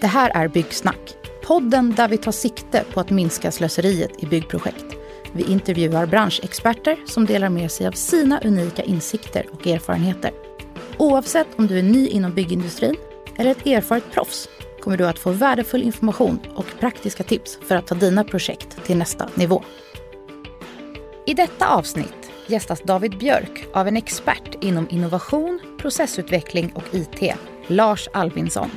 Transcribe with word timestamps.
Det 0.00 0.06
här 0.06 0.30
är 0.34 0.48
Byggsnack, 0.48 1.16
podden 1.42 1.94
där 1.94 2.08
vi 2.08 2.18
tar 2.18 2.32
sikte 2.32 2.84
på 2.92 3.00
att 3.00 3.10
minska 3.10 3.50
slöseriet 3.50 4.22
i 4.22 4.26
byggprojekt. 4.26 4.84
Vi 5.32 5.44
intervjuar 5.44 6.06
branschexperter 6.06 6.96
som 7.06 7.26
delar 7.26 7.48
med 7.48 7.70
sig 7.70 7.86
av 7.86 7.92
sina 7.92 8.40
unika 8.44 8.82
insikter 8.82 9.46
och 9.52 9.66
erfarenheter. 9.66 10.30
Oavsett 10.98 11.46
om 11.56 11.66
du 11.66 11.78
är 11.78 11.82
ny 11.82 12.08
inom 12.08 12.34
byggindustrin 12.34 12.96
eller 13.36 13.50
ett 13.50 13.66
erfaret 13.66 14.12
proffs 14.12 14.48
kommer 14.80 14.96
du 14.96 15.06
att 15.06 15.18
få 15.18 15.30
värdefull 15.30 15.82
information 15.82 16.38
och 16.54 16.66
praktiska 16.80 17.22
tips 17.22 17.58
för 17.62 17.76
att 17.76 17.86
ta 17.86 17.94
dina 17.94 18.24
projekt 18.24 18.84
till 18.84 18.96
nästa 18.96 19.28
nivå. 19.34 19.62
I 21.26 21.34
detta 21.34 21.68
avsnitt 21.68 22.30
gästas 22.46 22.82
David 22.82 23.18
Björk 23.18 23.66
av 23.72 23.88
en 23.88 23.96
expert 23.96 24.64
inom 24.64 24.86
innovation, 24.90 25.60
processutveckling 25.78 26.72
och 26.74 26.94
IT, 26.94 27.34
Lars 27.66 28.08
Albinsson. 28.12 28.70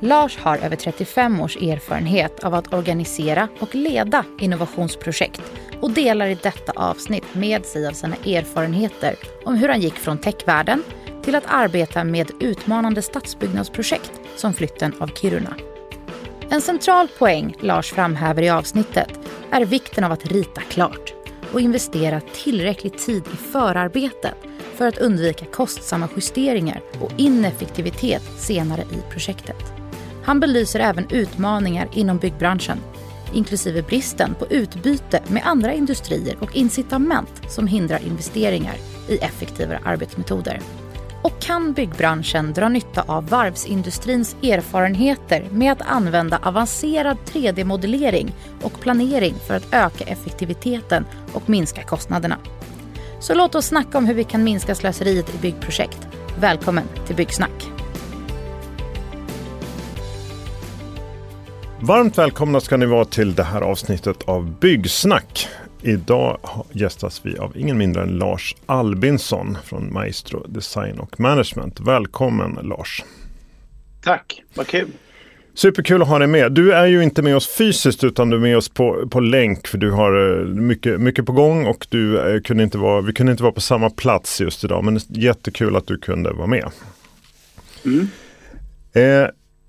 Lars 0.00 0.38
har 0.38 0.56
över 0.58 0.76
35 0.76 1.40
års 1.40 1.56
erfarenhet 1.56 2.44
av 2.44 2.54
att 2.54 2.74
organisera 2.74 3.48
och 3.60 3.74
leda 3.74 4.24
innovationsprojekt 4.38 5.42
och 5.80 5.90
delar 5.90 6.26
i 6.26 6.38
detta 6.42 6.72
avsnitt 6.76 7.34
med 7.34 7.66
sig 7.66 7.86
av 7.86 7.92
sina 7.92 8.16
erfarenheter 8.16 9.16
om 9.44 9.54
hur 9.56 9.68
han 9.68 9.80
gick 9.80 9.94
från 9.94 10.18
techvärlden 10.18 10.82
till 11.22 11.34
att 11.34 11.44
arbeta 11.46 12.04
med 12.04 12.30
utmanande 12.40 13.02
stadsbyggnadsprojekt 13.02 14.12
som 14.36 14.54
flytten 14.54 14.92
av 14.98 15.06
Kiruna. 15.06 15.54
En 16.50 16.60
central 16.60 17.08
poäng 17.18 17.56
Lars 17.60 17.92
framhäver 17.92 18.42
i 18.42 18.50
avsnittet 18.50 19.08
är 19.50 19.64
vikten 19.64 20.04
av 20.04 20.12
att 20.12 20.26
rita 20.26 20.60
klart 20.60 21.14
och 21.52 21.60
investera 21.60 22.20
tillräcklig 22.20 22.98
tid 22.98 23.22
i 23.32 23.36
förarbetet 23.36 24.34
för 24.74 24.86
att 24.88 24.98
undvika 24.98 25.44
kostsamma 25.44 26.08
justeringar 26.16 26.80
och 27.00 27.12
ineffektivitet 27.16 28.22
senare 28.38 28.82
i 28.82 29.12
projektet. 29.12 29.83
Han 30.24 30.40
belyser 30.40 30.80
även 30.80 31.10
utmaningar 31.10 31.88
inom 31.92 32.18
byggbranschen 32.18 32.78
inklusive 33.34 33.82
bristen 33.82 34.34
på 34.34 34.46
utbyte 34.46 35.22
med 35.28 35.42
andra 35.44 35.72
industrier 35.72 36.36
och 36.40 36.56
incitament 36.56 37.42
som 37.48 37.66
hindrar 37.66 38.06
investeringar 38.06 38.74
i 39.08 39.18
effektivare 39.18 39.80
arbetsmetoder. 39.84 40.60
Och 41.22 41.40
kan 41.40 41.72
byggbranschen 41.72 42.52
dra 42.52 42.68
nytta 42.68 43.04
av 43.06 43.28
varvsindustrins 43.28 44.36
erfarenheter 44.42 45.48
med 45.50 45.72
att 45.72 45.82
använda 45.82 46.38
avancerad 46.42 47.16
3D-modellering 47.26 48.32
och 48.62 48.80
planering 48.80 49.34
för 49.46 49.54
att 49.54 49.74
öka 49.74 50.04
effektiviteten 50.04 51.04
och 51.32 51.48
minska 51.48 51.82
kostnaderna? 51.82 52.38
Så 53.20 53.34
låt 53.34 53.54
oss 53.54 53.66
snacka 53.66 53.98
om 53.98 54.06
hur 54.06 54.14
vi 54.14 54.24
kan 54.24 54.44
minska 54.44 54.74
slöseriet 54.74 55.34
i 55.34 55.38
byggprojekt. 55.38 56.08
Välkommen 56.38 56.84
till 57.06 57.16
Byggsnack! 57.16 57.73
Varmt 61.86 62.18
välkomna 62.18 62.60
ska 62.60 62.76
ni 62.76 62.86
vara 62.86 63.04
till 63.04 63.34
det 63.34 63.42
här 63.42 63.60
avsnittet 63.60 64.22
av 64.22 64.58
Byggsnack. 64.60 65.48
Idag 65.82 66.38
gästas 66.72 67.20
vi 67.24 67.38
av 67.38 67.56
ingen 67.56 67.78
mindre 67.78 68.02
än 68.02 68.18
Lars 68.18 68.56
Albinsson 68.66 69.58
från 69.64 69.92
Maestro 69.92 70.46
Design 70.48 70.98
och 70.98 71.20
Management. 71.20 71.80
Välkommen 71.80 72.58
Lars! 72.62 73.04
Tack, 74.02 74.42
vad 74.54 74.66
kul! 74.66 74.88
Superkul 75.54 76.02
att 76.02 76.08
ha 76.08 76.18
dig 76.18 76.28
med. 76.28 76.52
Du 76.52 76.72
är 76.72 76.86
ju 76.86 77.02
inte 77.02 77.22
med 77.22 77.36
oss 77.36 77.48
fysiskt 77.48 78.04
utan 78.04 78.30
du 78.30 78.36
är 78.36 78.40
med 78.40 78.56
oss 78.56 78.68
på, 78.68 79.08
på 79.08 79.20
länk 79.20 79.66
för 79.66 79.78
du 79.78 79.90
har 79.90 80.40
eh, 80.40 80.46
mycket, 80.46 81.00
mycket 81.00 81.26
på 81.26 81.32
gång 81.32 81.66
och 81.66 81.86
du 81.88 82.34
eh, 82.34 82.40
kunde 82.40 82.62
inte 82.62 82.78
vara, 82.78 83.00
vi 83.00 83.12
kunde 83.12 83.32
inte 83.32 83.42
vara 83.42 83.52
på 83.52 83.60
samma 83.60 83.90
plats 83.90 84.40
just 84.40 84.64
idag 84.64 84.84
men 84.84 85.00
jättekul 85.08 85.76
att 85.76 85.86
du 85.86 85.98
kunde 85.98 86.32
vara 86.32 86.46
med. 86.46 86.70
Mm. 87.84 88.08
Eh, 88.92 89.28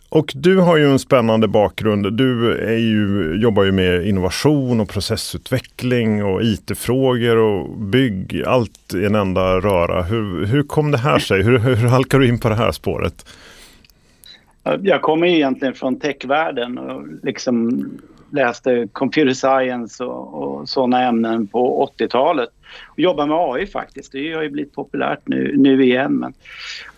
och 0.09 0.31
du 0.35 0.57
har 0.57 0.77
ju 0.77 0.91
en 0.91 0.99
spännande 0.99 1.47
bakgrund. 1.47 2.13
Du 2.13 2.57
är 2.57 2.77
ju, 2.77 3.33
jobbar 3.41 3.63
ju 3.63 3.71
med 3.71 4.07
innovation 4.07 4.79
och 4.79 4.89
processutveckling 4.89 6.23
och 6.23 6.43
IT-frågor 6.43 7.37
och 7.37 7.77
bygg. 7.77 8.43
Allt 8.45 8.93
i 8.93 9.05
en 9.05 9.15
enda 9.15 9.59
röra. 9.59 10.03
Hur, 10.03 10.45
hur 10.45 10.63
kom 10.63 10.91
det 10.91 10.97
här 10.97 11.19
sig? 11.19 11.43
Hur, 11.43 11.57
hur 11.57 11.87
halkar 11.87 12.19
du 12.19 12.27
in 12.27 12.39
på 12.39 12.49
det 12.49 12.55
här 12.55 12.71
spåret? 12.71 13.25
Jag 14.81 15.01
kommer 15.01 15.27
egentligen 15.27 15.73
från 15.73 15.99
techvärlden 15.99 16.77
och 16.77 17.07
liksom 17.23 17.83
läste 18.31 18.87
computer 18.91 19.33
science 19.33 20.03
och, 20.03 20.33
och 20.33 20.69
sådana 20.69 21.01
ämnen 21.01 21.47
på 21.47 21.91
80-talet. 21.97 22.49
Och 22.87 22.99
jobbade 22.99 23.29
med 23.29 23.37
AI 23.37 23.67
faktiskt. 23.67 24.11
Det 24.11 24.33
har 24.33 24.43
ju 24.43 24.49
blivit 24.49 24.75
populärt 24.75 25.19
nu, 25.23 25.57
nu 25.57 25.83
igen. 25.83 26.13
Men, 26.13 26.33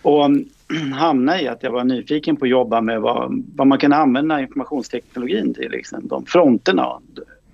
och 0.02 0.24
um, 0.24 0.44
hamnade 0.94 1.42
i 1.42 1.48
att 1.48 1.62
jag 1.62 1.70
var 1.70 1.84
nyfiken 1.84 2.36
på 2.36 2.44
att 2.44 2.50
jobba 2.50 2.80
med 2.80 3.00
vad, 3.00 3.44
vad 3.56 3.66
man 3.66 3.78
kan 3.78 3.92
använda 3.92 4.40
informationsteknologin 4.40 5.54
till. 5.54 5.70
Liksom, 5.70 6.08
de 6.08 6.26
fronterna. 6.26 7.00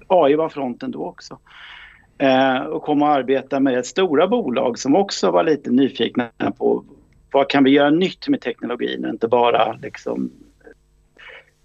AI 0.06 0.34
var 0.34 0.48
fronten 0.48 0.90
då 0.90 1.04
också. 1.04 1.38
Eh, 2.18 2.58
och 2.58 2.82
kom 2.82 3.02
att 3.02 3.16
arbeta 3.16 3.60
med 3.60 3.78
ett 3.78 3.86
stora 3.86 4.28
bolag 4.28 4.78
som 4.78 4.96
också 4.96 5.30
var 5.30 5.44
lite 5.44 5.70
nyfikna 5.70 6.30
på 6.58 6.84
vad 7.32 7.48
kan 7.48 7.64
vi 7.64 7.70
göra 7.70 7.90
nytt 7.90 8.28
med 8.28 8.40
teknologin 8.40 9.04
och 9.04 9.10
inte 9.10 9.28
bara 9.28 9.72
liksom 9.72 10.30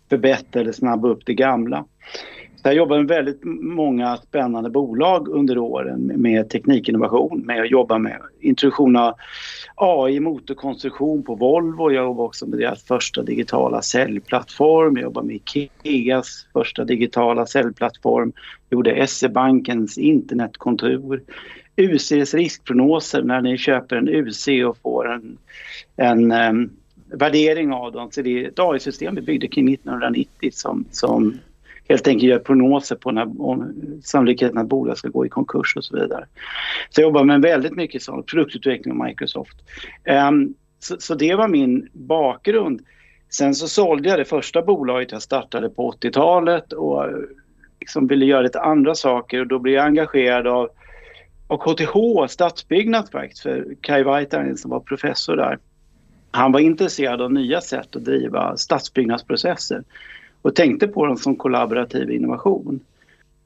förbättra 0.09 0.61
eller 0.61 0.71
snabba 0.71 1.07
upp 1.07 1.25
det 1.25 1.33
gamla. 1.33 1.85
Så 2.61 2.67
jag 2.67 2.75
jobbar 2.75 2.97
med 2.97 3.07
väldigt 3.07 3.43
många 3.61 4.17
spännande 4.17 4.69
bolag 4.69 5.27
under 5.27 5.57
åren 5.57 6.11
med 6.15 6.49
teknikinnovation, 6.49 7.39
med 7.39 7.61
att 7.61 7.71
jobba 7.71 7.97
med 7.97 8.17
introduktion 8.39 8.95
av 8.95 9.13
AI 9.75 10.19
motorkonstruktion 10.19 11.23
på 11.23 11.35
Volvo. 11.35 11.91
Jag 11.91 12.03
jobbar 12.03 12.23
också 12.23 12.45
med 12.45 12.59
deras 12.59 12.83
första 12.83 13.23
digitala 13.23 13.81
säljplattform. 13.81 14.95
Jag 14.95 15.03
jobbar 15.03 15.23
med 15.23 15.39
Ikeas 15.83 16.47
första 16.53 16.83
digitala 16.83 17.45
säljplattform. 17.45 18.31
Jag 18.69 18.77
gjorde 18.77 19.07
SE-bankens 19.07 19.97
internetkontor. 19.97 21.21
UCs 21.75 22.33
riskprognoser 22.33 23.23
när 23.23 23.41
ni 23.41 23.57
köper 23.57 23.95
en 23.95 24.09
UC 24.09 24.47
och 24.67 24.77
får 24.77 25.11
en, 25.11 25.37
en 25.97 26.31
um, 26.31 26.69
värdering 27.11 27.73
av 27.73 27.91
dem. 27.91 28.11
Så 28.11 28.21
det 28.21 28.43
är 28.43 28.47
ett 28.47 28.59
AI-system 28.59 29.15
vi 29.15 29.21
byggde 29.21 29.47
kring 29.47 29.73
1990 29.73 30.49
som, 30.53 30.85
som 30.91 31.39
helt 31.89 32.07
enkelt 32.07 32.29
gör 32.29 32.39
prognoser 32.39 32.95
på 32.95 33.11
när, 33.11 33.27
sannolikheten 34.03 34.57
att 34.57 34.67
bolag 34.67 34.97
ska 34.97 35.07
gå 35.07 35.25
i 35.25 35.29
konkurs 35.29 35.75
och 35.77 35.83
så 35.83 35.95
vidare. 35.95 36.25
Så 36.89 37.01
jag 37.01 37.07
jobbar 37.07 37.23
med 37.23 37.41
väldigt 37.41 37.75
mycket 37.75 38.01
sånt, 38.01 38.25
produktutveckling 38.25 38.99
och 38.99 39.05
Microsoft. 39.05 39.57
Um, 40.29 40.53
så, 40.79 40.95
så, 40.99 41.15
det 41.15 41.35
var 41.35 41.47
min 41.47 41.89
bakgrund. 41.93 42.81
Sen 43.29 43.55
så 43.55 43.67
sålde 43.67 44.09
jag 44.09 44.19
det 44.19 44.25
första 44.25 44.61
bolaget 44.61 45.11
jag 45.11 45.21
startade 45.21 45.69
på 45.69 45.91
80-talet 45.91 46.73
och 46.73 47.05
liksom 47.79 48.07
ville 48.07 48.25
göra 48.25 48.41
lite 48.41 48.61
andra 48.61 48.95
saker 48.95 49.39
och 49.39 49.47
då 49.47 49.59
blev 49.59 49.75
jag 49.75 49.85
engagerad 49.85 50.47
av, 50.47 50.69
av 51.47 51.57
KTH, 51.57 52.27
stadsbyggnad 52.33 53.09
faktiskt, 53.11 53.41
för 53.41 53.75
Kai 53.81 54.03
Vaitanen 54.03 54.57
som 54.57 54.71
var 54.71 54.79
professor 54.79 55.35
där. 55.35 55.59
Han 56.31 56.51
var 56.51 56.59
intresserad 56.59 57.21
av 57.21 57.33
nya 57.33 57.61
sätt 57.61 57.95
att 57.95 58.05
driva 58.05 58.57
stadsbyggnadsprocesser 58.57 59.83
och 60.41 60.55
tänkte 60.55 60.87
på 60.87 61.05
dem 61.05 61.17
som 61.17 61.35
kollaborativ 61.35 62.11
innovation. 62.11 62.79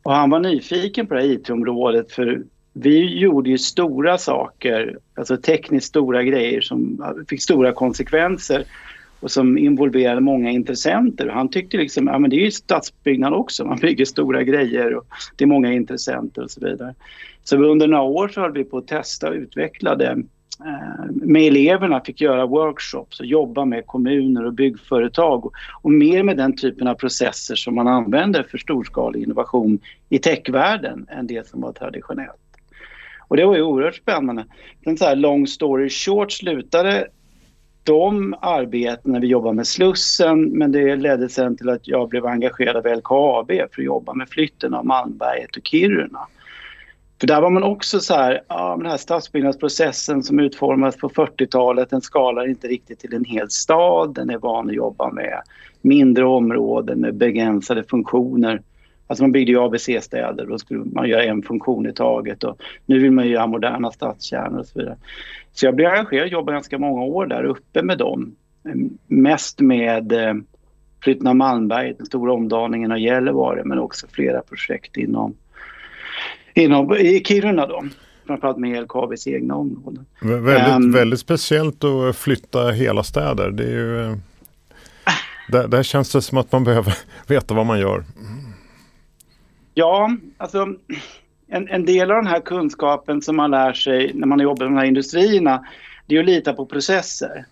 Och 0.04 0.14
han 0.14 0.30
var 0.30 0.40
nyfiken 0.40 1.08
på 1.08 1.14
det 1.14 1.22
här 1.22 1.28
IT-området 1.28 2.12
för 2.12 2.44
vi 2.74 3.20
gjorde 3.20 3.50
ju 3.50 3.58
stora 3.58 4.18
saker, 4.18 4.98
alltså 5.16 5.38
tekniskt 5.38 5.88
stora 5.88 6.24
grejer 6.24 6.62
som 6.62 7.06
fick 7.30 7.42
stora 7.42 7.74
konsekvenser 7.74 8.64
och 9.20 9.32
som 9.32 9.58
involverade 9.58 10.22
många 10.22 10.50
intressenter. 10.50 11.28
Han 11.28 11.50
tyckte 11.50 11.78
liksom, 11.78 12.08
ja 12.08 12.20
men 12.20 12.30
det 12.30 12.36
är 12.36 12.46
ju 12.46 12.52
stadsbyggnad 12.52 13.34
också, 13.34 13.66
man 13.66 13.78
bygger 13.78 14.06
stora 14.06 14.44
grejer 14.44 14.96
och 14.96 15.06
det 15.36 15.44
är 15.44 15.48
många 15.48 15.74
intressenter 15.74 16.44
och 16.44 16.52
så 16.52 16.66
vidare. 16.66 16.96
Så 17.44 17.58
under 17.58 17.88
några 17.88 18.04
år 18.04 18.28
så 18.28 18.42
höll 18.42 18.52
vi 18.52 18.64
på 18.64 18.78
att 18.78 18.88
testa 18.88 19.30
och 19.30 19.36
utveckla 19.36 19.96
det 19.96 20.24
Eh, 20.59 21.06
med 21.12 21.41
eleverna 21.41 22.02
fick 22.02 22.22
göra 22.22 22.46
workshops 22.46 23.19
och 23.19 23.25
jobba 23.25 23.66
med 23.66 23.86
kommuner 23.86 24.46
och 24.46 24.53
byggföretag 24.53 25.45
och, 25.45 25.54
och, 25.81 25.92
mer 25.92 26.24
med 26.24 26.38
den 26.38 26.56
typen 26.56 26.88
av 26.88 26.95
processer 26.95 27.56
som 27.56 27.75
man 27.75 27.88
använder 27.88 28.44
för 28.44 28.57
storskalig 28.57 29.24
innovation 29.24 29.80
i 30.10 30.19
techvärlden 30.19 31.06
än 31.10 31.28
det 31.28 31.48
som 31.48 31.62
var 31.62 31.72
traditionellt. 31.72 32.39
Och 33.28 33.38
det 33.38 33.45
var 33.45 33.56
ju 33.56 33.62
oerhört 33.62 33.95
spännande. 33.95 34.45
En 34.81 34.98
så 34.98 35.06
här 35.06 35.16
long 35.16 35.48
story 35.48 35.89
short 35.89 36.31
slutade 36.31 37.07
de 37.83 38.36
arbetena, 38.42 39.19
vi 39.19 39.28
jobbade 39.28 39.56
med 39.56 39.68
Slussen 39.68 40.44
men 40.44 40.72
det 40.72 40.95
ledde 40.95 41.30
sen 41.30 41.57
till 41.57 41.69
att 41.69 41.88
jag 41.88 42.10
blev 42.10 42.25
engagerad 42.25 42.75
av 42.75 42.98
LKAB 42.98 43.48
för 43.48 43.81
att 43.81 43.86
jobba 43.86 44.13
med 44.13 44.30
flytten 44.30 44.74
av 44.74 44.86
Malmberget 44.86 45.57
och 45.57 45.68
Kiruna. 45.68 46.28
För 47.24 47.28
där 47.28 47.42
var 47.42 47.50
man 47.50 47.64
också 47.64 48.00
så 48.00 48.14
här, 48.14 48.42
ja, 48.48 48.75
den 48.78 48.86
här 48.86 48.98
stadsbyggnadsprocessen 48.98 50.24
som 50.24 50.40
utformades 50.40 50.98
på 50.98 51.10
40-talet, 51.10 51.90
den 51.90 52.02
skalar 52.02 52.50
inte 52.50 52.68
riktigt 52.68 53.00
till 53.00 53.14
en 53.14 53.25
hel 53.25 53.50
stad. 53.50 54.14
Den 54.14 54.30
är 54.30 54.38
van 54.38 54.70
att 54.70 54.75
jobba 54.75 55.12
med 55.12 55.42
mindre 55.81 56.25
områden 56.25 57.00
med 57.00 57.16
begränsade 57.16 57.84
funktioner. 57.84 58.62
Alltså 59.08 59.24
man 59.24 59.31
byggde 59.31 59.52
ju 59.52 59.60
ABC-städer, 59.60 60.46
då 60.46 60.58
skulle 60.58 60.80
man 60.86 61.10
göra 61.10 61.24
en 61.24 61.42
funktion 61.42 61.88
i 61.88 61.94
taget 61.94 62.44
och 62.44 62.62
nu 62.86 63.00
vill 63.00 63.12
man 63.12 63.28
göra 63.28 63.48
moderna 63.48 63.92
stadskärnor 63.92 64.60
och 64.60 64.66
så 64.66 64.80
vidare. 64.80 64.98
Så 65.54 65.66
jag 65.66 65.76
blev 65.76 65.90
engagerad 65.90 66.26
och 66.26 66.31
jobbade 66.31 66.56
ganska 66.56 66.78
många 66.78 67.04
år 67.04 67.26
där 67.26 67.44
uppe 67.44 67.84
med 67.84 67.98
dem. 67.98 68.36
Mest 69.08 69.60
med 69.60 70.12
eh, 70.12 70.34
flytten 71.04 71.28
av 71.28 71.36
Malmberget, 71.36 71.98
den 71.98 72.06
stora 72.06 72.34
omdaningen 72.34 72.92
av 72.92 73.00
Gällivare 73.00 73.62
men 73.66 73.80
också 73.80 74.08
flera 74.08 74.42
projekt 74.42 74.98
inom, 74.98 75.36
inom 76.54 76.94
i 76.94 77.24
Kiruna 77.26 77.68
då. 77.68 77.84
Framförallt 78.28 78.58
med 78.58 78.84
LKABs 78.84 79.28
egna 79.28 79.56
områden. 79.56 80.06
Väldigt, 80.22 80.76
um, 80.76 80.92
väldigt 80.92 81.20
speciellt 81.20 81.84
att 81.84 82.16
flytta 82.16 82.72
hela 82.72 83.04
städer. 83.04 83.52
Det 83.52 83.64
är 83.64 83.70
ju, 83.70 84.18
där, 85.48 85.68
där 85.68 85.84
känns 85.84 86.12
det 86.12 86.22
som 86.22 86.38
att 86.38 86.52
man 86.52 86.64
behöver 86.64 86.98
veta 87.28 87.54
vad 87.54 87.66
man 87.66 87.80
gör. 87.80 88.04
Ja, 89.74 90.18
alltså 90.38 90.68
en, 91.48 91.68
en, 91.68 91.86
del 91.86 92.12
av 92.12 92.18
den 92.18 92.28
här 92.28 92.40
kunskapen 92.40 93.22
som 93.22 93.36
man 93.36 93.52
lär 93.52 93.74
sig 93.74 94.12
när 94.14 94.28
man 94.28 94.40
jobbar 94.40 94.66
i 94.66 94.70
de 94.70 94.78
här 94.78 94.86
industrierna, 94.86 95.66
det 96.06 96.16
är 96.16 96.20
att 96.20 96.26
lita 96.26 96.54
på 96.54 96.66
processer. 96.66 97.46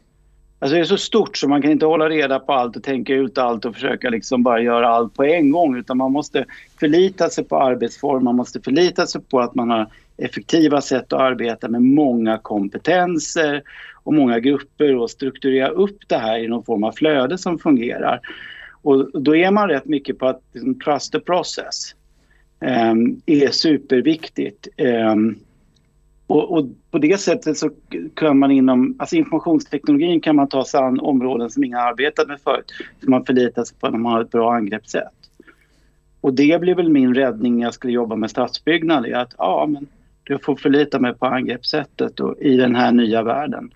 Alltså 0.61 0.75
det 0.75 0.81
är 0.81 0.85
så 0.85 0.97
stort 0.97 1.37
så 1.37 1.47
man 1.47 1.61
kan 1.61 1.71
inte 1.71 1.85
hålla 1.85 2.09
reda 2.09 2.39
på 2.39 2.53
allt 2.53 2.75
och 2.75 2.83
tänka 2.83 3.13
ut 3.13 3.37
allt 3.37 3.65
och 3.65 3.73
försöka 3.73 4.09
liksom 4.09 4.43
bara 4.43 4.61
göra 4.61 4.87
allt 4.87 5.13
på 5.13 5.23
en 5.23 5.51
gång 5.51 5.77
utan 5.77 5.97
man 5.97 6.11
måste 6.11 6.45
förlita 6.79 7.29
sig 7.29 7.43
på 7.43 7.57
arbetsform, 7.57 8.23
man 8.23 8.35
måste 8.35 8.61
förlita 8.61 9.07
sig 9.07 9.21
på 9.21 9.39
att 9.39 9.55
man 9.55 9.69
har 9.69 9.87
effektiva 10.17 10.81
sätt 10.81 11.13
att 11.13 11.19
arbeta 11.19 11.67
med 11.67 11.81
många 11.81 12.37
kompetenser 12.37 13.63
och 14.03 14.13
många 14.13 14.39
grupper 14.39 14.95
och 14.95 15.11
strukturera 15.11 15.69
upp 15.69 15.97
det 16.07 16.17
här 16.17 16.39
i 16.39 16.47
någon 16.47 16.63
form 16.63 16.83
av 16.83 16.91
flöde 16.91 17.37
som 17.37 17.59
fungerar. 17.59 18.19
Och 18.81 19.21
då 19.21 19.35
är 19.35 19.51
man 19.51 19.69
rätt 19.69 19.85
mycket 19.85 20.19
på 20.19 20.27
att 20.27 20.41
liksom, 20.53 20.79
trust 20.79 21.11
the 21.11 21.19
process 21.19 21.95
um, 22.91 23.21
är 23.25 23.51
superviktigt. 23.51 24.67
Um, 24.77 25.39
och, 26.31 26.57
och, 26.57 26.65
på 26.91 26.97
det 26.97 27.19
sättet 27.19 27.57
så 27.57 27.69
kan 28.15 28.39
man 28.39 28.51
inom 28.51 28.95
alltså 28.99 29.15
informationsteknologin 29.15 30.21
kan 30.21 30.35
man 30.35 30.49
ta 30.49 30.65
sig 30.65 30.79
an 30.79 30.99
områden 30.99 31.49
som 31.49 31.63
ingen 31.63 31.79
arbetat 31.79 32.27
med 32.27 32.41
förut. 32.41 32.65
Som 33.03 33.11
man 33.11 33.25
förlitar 33.25 33.63
sig 33.63 33.77
på 33.77 33.87
att 33.87 33.93
man 33.93 34.11
har 34.11 34.21
ett 34.21 34.31
bra 34.31 34.53
angreppssätt. 34.53 35.13
Och 36.21 36.33
det 36.33 36.61
blev 36.61 36.77
väl 36.77 36.89
min 36.89 37.15
räddning 37.15 37.57
när 37.57 37.63
jag 37.63 37.73
skulle 37.73 37.93
jobba 37.93 38.15
med 38.15 38.29
stadsbyggnad. 38.29 39.13
Att 39.13 39.33
ja, 39.37 39.67
men 39.69 39.87
jag 40.23 40.43
får 40.43 40.55
förlita 40.55 40.99
mig 40.99 41.13
på 41.13 41.25
angreppssättet 41.25 42.19
och 42.19 42.37
i 42.39 42.57
den 42.57 42.75
här 42.75 42.91
nya 42.91 43.23
världen. 43.23 43.71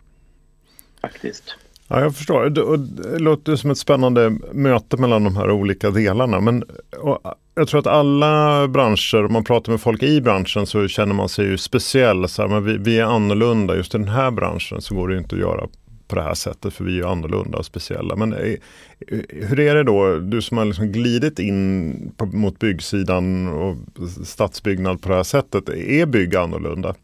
Faktiskt. 1.02 1.56
Ja, 1.88 2.00
jag 2.00 2.16
förstår. 2.16 2.50
Det, 2.50 2.78
det 2.78 3.20
låter 3.20 3.56
som 3.56 3.72
ett 3.72 3.78
spännande 3.78 4.38
möte 4.54 4.98
mellan 4.98 5.24
de 5.24 5.36
här 5.36 5.52
olika 5.52 5.92
delarna. 5.92 6.40
Men 6.40 6.64
jag 7.56 7.68
tror 7.68 7.80
att 7.80 7.88
alla 7.88 8.68
branscher, 8.68 9.26
om 9.26 9.34
man 9.34 9.44
pratar 9.44 9.72
med 9.72 9.82
folk 9.82 10.04
i 10.04 10.22
branschen 10.22 10.66
så 10.66 10.88
känner 10.88 11.14
man 11.14 11.30
sig 11.30 11.46
ju 11.46 11.58
speciell. 11.58 12.30
Så 12.30 12.42
här, 12.42 12.50
men 12.50 12.66
vi, 12.66 12.78
vi, 12.78 13.00
är 13.00 13.04
annorlunda. 13.04 13.76
Just 13.76 13.96
i 13.96 13.98
den 13.98 14.08
här 14.08 14.32
branschen 14.32 14.82
så 14.82 14.96
går 14.96 15.08
det 15.08 15.18
inte 15.18 15.36
att 15.36 15.42
göra 15.42 15.68
på 16.08 16.16
det 16.16 16.22
här 16.22 16.34
sättet 16.34 16.74
för 16.74 16.84
vi 16.84 17.00
är 17.00 17.06
annorlunda 17.06 17.58
och 17.58 17.66
speciella. 17.66 18.16
Men 18.16 18.34
eh, 18.34 18.40
eh, 18.40 19.20
hur 19.30 19.60
är 19.60 19.76
det 19.76 19.84
då, 19.84 20.20
du 20.20 20.42
som 20.42 20.58
har 20.58 20.66
liksom 20.66 20.92
glidit 20.92 21.40
in 21.40 22.12
på, 22.18 22.26
mot 22.26 22.60
byggsidan 22.60 23.48
och 23.48 23.76
stadsbyggnad 24.26 25.02
på 25.02 25.10
det 25.10 25.16
här 25.16 25.24
sättet. 25.24 25.70
Är 25.70 26.06
bygg 26.06 26.36
annorlunda? 26.36 26.96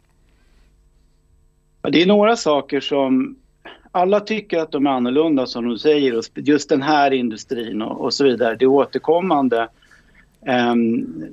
Det 1.82 2.02
är 2.02 2.06
några 2.06 2.36
saker 2.36 2.80
som 2.80 3.36
alla 3.92 4.20
tycker 4.20 4.60
att 4.60 4.72
de 4.72 4.86
är 4.86 4.92
annorlunda 4.92 5.46
som 5.46 5.70
du 5.70 5.78
säger 5.78 6.22
just 6.36 6.70
den 6.70 6.82
här 6.82 7.12
industrin 7.12 7.82
och, 7.82 8.06
och 8.06 8.14
så 8.14 8.24
vidare. 8.24 8.56
Det 8.56 8.66
är 8.66 8.70
återkommande 8.70 9.68
eh, 10.46 10.76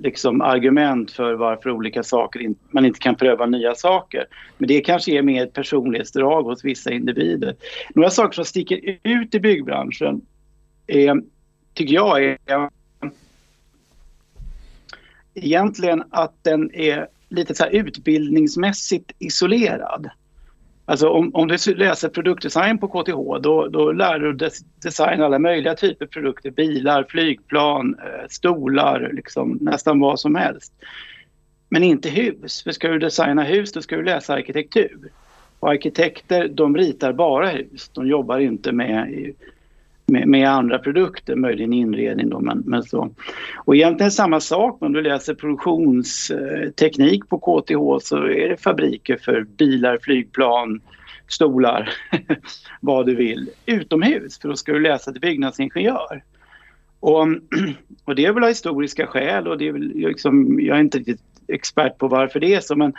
liksom 0.03 0.41
argument 0.41 1.11
för 1.11 1.35
varför 1.35 1.71
olika 1.71 2.03
saker 2.03 2.41
in, 2.41 2.55
man 2.71 2.85
inte 2.85 2.99
kan 2.99 3.15
pröva 3.15 3.47
nya 3.47 3.75
saker. 3.75 4.27
Men 4.59 4.69
det 4.69 4.81
kanske 4.81 5.13
är 5.13 5.23
mer 5.23 5.43
ett 5.43 5.53
personlighetsdrag 5.53 6.43
hos 6.43 6.65
vissa 6.65 6.91
individer. 6.91 7.57
Några 7.95 8.11
saker 8.11 8.35
som 8.35 8.45
sticker 8.45 8.99
ut 9.03 9.35
i 9.35 9.41
byggbranschen 9.41 10.21
är, 10.87 11.23
tycker 11.75 11.95
jag 11.95 12.25
är 12.25 12.39
egentligen 15.35 16.05
att 16.11 16.45
den 16.45 16.75
är 16.75 17.09
lite 17.29 17.55
så 17.55 17.67
utbildningsmässigt 17.67 19.13
isolerad. 19.19 20.11
Alltså 20.89 21.09
om, 21.09 21.31
om 21.35 21.49
du 21.49 21.75
läser 21.75 22.09
produktdesign 22.09 22.79
på 22.79 22.89
KTH 22.89 23.41
då, 23.43 23.69
då 23.69 23.93
lär 23.93 24.19
du 24.19 24.33
des, 24.33 24.61
designa 24.83 25.25
alla 25.25 25.39
möjliga 25.39 25.75
typer 25.75 26.05
av 26.05 26.09
produkter. 26.09 26.51
Bilar, 26.51 27.07
flygplan, 27.09 27.97
eh, 27.99 28.29
stolar, 28.29 29.11
liksom 29.13 29.59
nästan 29.61 30.01
vad 30.01 30.21
som 30.21 30.35
helst. 30.35 30.73
Men 31.69 31.83
inte 31.83 32.09
hus. 32.09 32.63
För 32.63 32.73
ska 32.73 32.89
du 32.89 32.99
designa 32.99 33.43
hus 33.43 33.73
då 33.73 33.83
ska 33.83 33.97
du 33.97 34.05
läsa 34.05 34.35
arkitektur. 34.35 35.11
Och 35.61 35.71
arkitekter 35.71 36.49
de 36.49 36.77
ritar 36.77 37.13
bara 37.13 37.49
hus. 37.49 37.91
De 37.95 38.07
jobbar 38.07 38.39
inte 38.39 38.73
med 38.73 39.33
med, 40.09 40.29
med, 40.29 40.49
andra 40.49 40.79
produkter, 40.79 41.37
möjligen 41.37 41.73
inredning 41.73 42.29
då, 42.29 42.41
men, 42.41 42.63
men 42.67 42.83
så. 42.83 43.15
Och 43.57 43.77
egentligen 43.77 44.13
samma 44.13 44.41
sak 44.41 44.83
om 44.83 44.93
du 44.93 45.03
läser 45.03 45.35
produktionsteknik 45.35 47.29
på 47.29 47.39
KTH 47.39 48.07
så 48.07 48.17
är 48.17 48.49
det 48.49 48.57
fabriker 48.57 49.17
för 49.17 49.43
bilar, 49.43 49.99
flygplan, 50.03 50.81
stolar, 51.29 51.91
vad 52.81 53.07
du 53.07 53.15
vill, 53.15 53.51
utomhus 53.67 54.39
för 54.39 54.49
då 54.49 54.57
ska 54.57 54.73
du 54.73 54.81
läsa 54.81 55.13
till 55.13 55.21
byggnadsingenjör. 55.21 56.23
Och, 57.01 57.23
och 58.05 58.15
det 58.15 58.25
är 58.25 58.33
väl 58.33 58.43
av 58.43 58.49
historiska 58.49 59.07
skäl 59.07 59.49
och 59.49 59.59
det 59.59 59.69
är 59.69 59.73
väl 59.73 59.93
liksom, 59.95 60.61
jag 60.61 60.77
är 60.77 60.81
inte 60.81 60.99
riktigt 60.99 61.23
expert 61.49 61.99
på 61.99 62.09
varför 62.09 62.41
det 62.41 62.55
är 62.55 62.61
så 62.61 62.77
men 62.77 62.93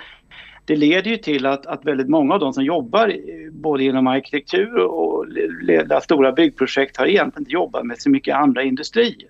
det 0.69 0.75
leder 0.75 1.11
ju 1.11 1.17
till 1.17 1.45
att, 1.45 1.65
att 1.65 1.85
väldigt 1.85 2.09
många 2.09 2.33
av 2.33 2.39
de 2.39 2.53
som 2.53 2.63
jobbar 2.63 3.07
eh, 3.07 3.51
både 3.51 3.83
inom 3.83 4.07
arkitektur 4.07 4.77
och 4.77 5.25
leda 5.61 6.01
stora 6.01 6.31
byggprojekt 6.31 6.97
har 6.97 7.05
egentligen 7.05 7.41
inte 7.41 7.51
jobbat 7.51 7.85
med 7.85 8.01
så 8.01 8.09
mycket 8.09 8.35
andra 8.35 8.63
industrier. 8.63 9.29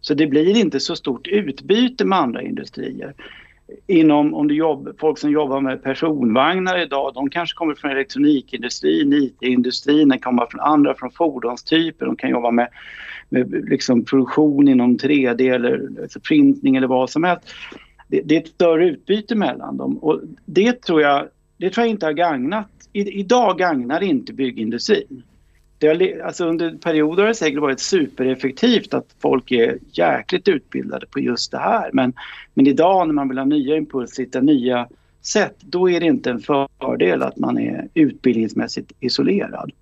Så 0.00 0.14
det 0.14 0.26
blir 0.26 0.56
inte 0.56 0.80
så 0.80 0.96
stort 0.96 1.26
utbyte 1.26 2.04
med 2.04 2.18
andra 2.18 2.42
industrier. 2.42 3.14
Inom, 3.86 4.34
om 4.34 4.48
du 4.48 4.54
jobb, 4.54 4.96
folk 5.00 5.18
som 5.18 5.30
jobbar 5.30 5.60
med 5.60 5.82
personvagnar 5.82 6.78
idag, 6.78 7.14
de 7.14 7.30
kanske 7.30 7.56
kommer 7.56 7.74
från 7.74 7.90
elektronikindustrin, 7.90 9.12
IT-industrin, 9.12 10.08
de 10.08 10.18
kommer 10.18 10.46
från 10.46 10.60
andra, 10.60 10.94
från 10.94 11.10
fordonstyper, 11.10 12.06
de 12.06 12.16
kan 12.16 12.30
jobba 12.30 12.50
med, 12.50 12.68
med 13.28 13.50
liksom 13.50 14.04
produktion 14.04 14.68
inom 14.68 14.96
3D 14.96 15.54
eller 15.54 15.88
alltså 16.02 16.20
printning 16.20 16.76
eller 16.76 16.88
vad 16.88 17.10
som 17.10 17.24
helst 17.24 17.54
det, 18.10 18.20
det, 18.24 18.36
är 18.36 18.40
ett 18.40 18.48
större 18.48 18.88
utbyte 18.88 19.34
mellan 19.34 19.76
dem 19.76 19.98
och 19.98 20.20
det 20.44 20.82
tror 20.82 21.02
jag, 21.02 21.28
det 21.56 21.70
tror 21.70 21.86
jag 21.86 21.90
inte 21.90 22.06
har 22.06 22.12
gagnat. 22.12 22.68
I, 22.92 23.20
idag 23.20 23.58
gagnar 23.58 24.02
inte 24.02 24.32
byggindustrin. 24.32 25.22
Det 25.78 25.86
har, 25.86 26.20
alltså 26.24 26.44
under 26.46 26.70
perioder 26.70 27.22
har 27.22 27.28
det 27.28 27.34
säkert 27.34 27.60
varit 27.60 27.80
supereffektivt 27.80 28.94
att 28.94 29.06
folk 29.18 29.50
är 29.52 29.78
jäkligt 29.92 30.48
utbildade 30.48 31.06
på 31.06 31.20
just 31.20 31.50
det 31.50 31.58
här. 31.58 31.90
Men, 31.92 32.12
men 32.54 32.66
idag 32.66 33.06
när 33.06 33.14
man 33.14 33.28
vill 33.28 33.38
ha 33.38 33.44
nya 33.44 33.76
impulser, 33.76 34.22
hitta 34.22 34.40
nya 34.40 34.88
sätt, 35.22 35.56
då 35.60 35.90
är 35.90 36.00
det 36.00 36.06
inte 36.06 36.30
en 36.30 36.40
fördel 36.40 37.22
att 37.22 37.38
man 37.38 37.58
är 37.58 37.88
utbildningsmässigt 37.94 38.92
isolerad. 39.00 39.72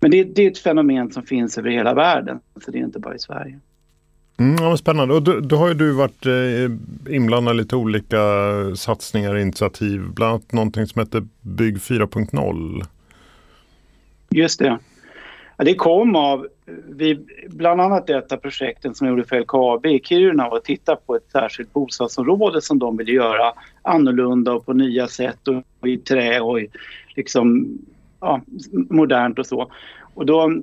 Men 0.00 0.10
det, 0.10 0.24
det 0.24 0.42
är 0.42 0.50
ett 0.50 0.58
fenomen 0.58 1.12
som 1.12 1.22
finns 1.22 1.58
över 1.58 1.70
hela 1.70 1.94
världen, 1.94 2.40
så 2.64 2.70
det 2.70 2.78
är 2.78 2.84
inte 2.84 2.98
bara 2.98 3.14
i 3.14 3.18
Sverige. 3.18 3.60
Mm, 4.38 4.56
ja, 4.60 4.76
spännande. 4.76 5.14
Och 5.14 5.22
då, 5.22 5.40
då 5.40 5.56
har 5.56 5.68
ju 5.68 5.74
du 5.74 5.92
varit 5.92 6.26
eh, 6.26 7.14
inblandad 7.14 7.54
i 7.54 7.58
lite 7.58 7.76
olika 7.76 8.16
satsningar 8.76 9.34
och 9.34 9.40
initiativ. 9.40 10.10
Bland 10.10 10.32
annat 10.32 10.52
någonting 10.52 10.86
som 10.86 11.00
heter 11.00 11.26
Bygg 11.40 11.76
4.0. 11.76 12.84
Just 14.30 14.58
det. 14.58 14.78
Ja, 15.56 15.64
det 15.64 15.74
kom 15.74 16.16
av 16.16 16.46
vi, 16.88 17.26
bland 17.48 17.80
annat 17.80 18.06
detta 18.06 18.36
projektet 18.36 18.96
som 18.96 19.06
jag 19.06 19.12
gjorde 19.12 19.28
för 19.28 19.40
LKAB 19.40 19.86
i 19.86 20.00
Kiruna 20.04 20.46
och 20.46 20.64
titta 20.64 20.96
på 20.96 21.16
ett 21.16 21.30
särskilt 21.32 21.72
bostadsområde 21.72 22.62
som 22.62 22.78
de 22.78 22.96
ville 22.96 23.12
göra 23.12 23.52
annorlunda 23.82 24.52
och 24.52 24.66
på 24.66 24.72
nya 24.72 25.08
sätt 25.08 25.48
och, 25.48 25.62
och 25.80 25.88
i 25.88 25.96
trä 25.96 26.40
och 26.40 26.60
i, 26.60 26.68
liksom, 27.14 27.68
ja, 28.20 28.40
modernt 28.90 29.38
och 29.38 29.46
så. 29.46 29.70
Och 30.14 30.26
då 30.26 30.62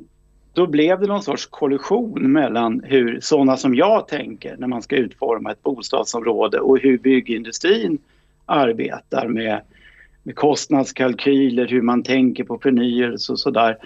då 0.53 0.67
blev 0.67 0.99
det 0.99 1.07
någon 1.07 1.23
sorts 1.23 1.45
kollision 1.45 2.31
mellan 2.31 2.81
hur 2.83 3.19
sådana 3.21 3.57
som 3.57 3.75
jag 3.75 4.07
tänker 4.07 4.55
när 4.57 4.67
man 4.67 4.81
ska 4.81 4.95
utforma 4.95 5.51
ett 5.51 5.63
bostadsområde 5.63 6.59
och 6.59 6.79
hur 6.79 6.97
byggindustrin 6.97 7.97
arbetar 8.45 9.27
med, 9.27 9.61
med 10.23 10.35
kostnadskalkyler, 10.35 11.67
hur 11.67 11.81
man 11.81 12.03
tänker 12.03 12.43
på 12.43 12.57
förnyelse 12.57 13.31
och 13.31 13.39
sådär. 13.39 13.77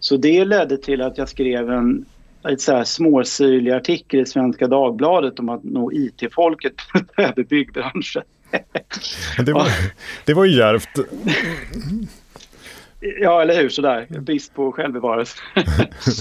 Så 0.00 0.16
det 0.16 0.44
ledde 0.44 0.76
till 0.76 1.02
att 1.02 1.18
jag 1.18 1.28
skrev 1.28 1.70
en 1.70 2.04
ett 2.48 2.60
så 2.60 2.72
här 2.72 2.84
småsyrlig 2.84 3.70
artikel 3.70 4.20
i 4.20 4.26
Svenska 4.26 4.66
Dagbladet 4.66 5.38
om 5.38 5.48
att 5.48 5.64
nå 5.64 5.92
IT-folket 5.92 6.74
över 7.16 7.44
byggbranschen. 7.44 8.22
det, 9.46 9.52
var, 9.52 9.66
det 10.24 10.34
var 10.34 10.44
ju 10.44 10.56
djärvt. 10.56 10.98
Ja, 13.20 13.42
eller 13.42 13.62
hur, 13.62 13.68
sådär. 13.68 14.06
Brist 14.20 14.54
på 14.54 14.72
självbevarelse. 14.72 15.38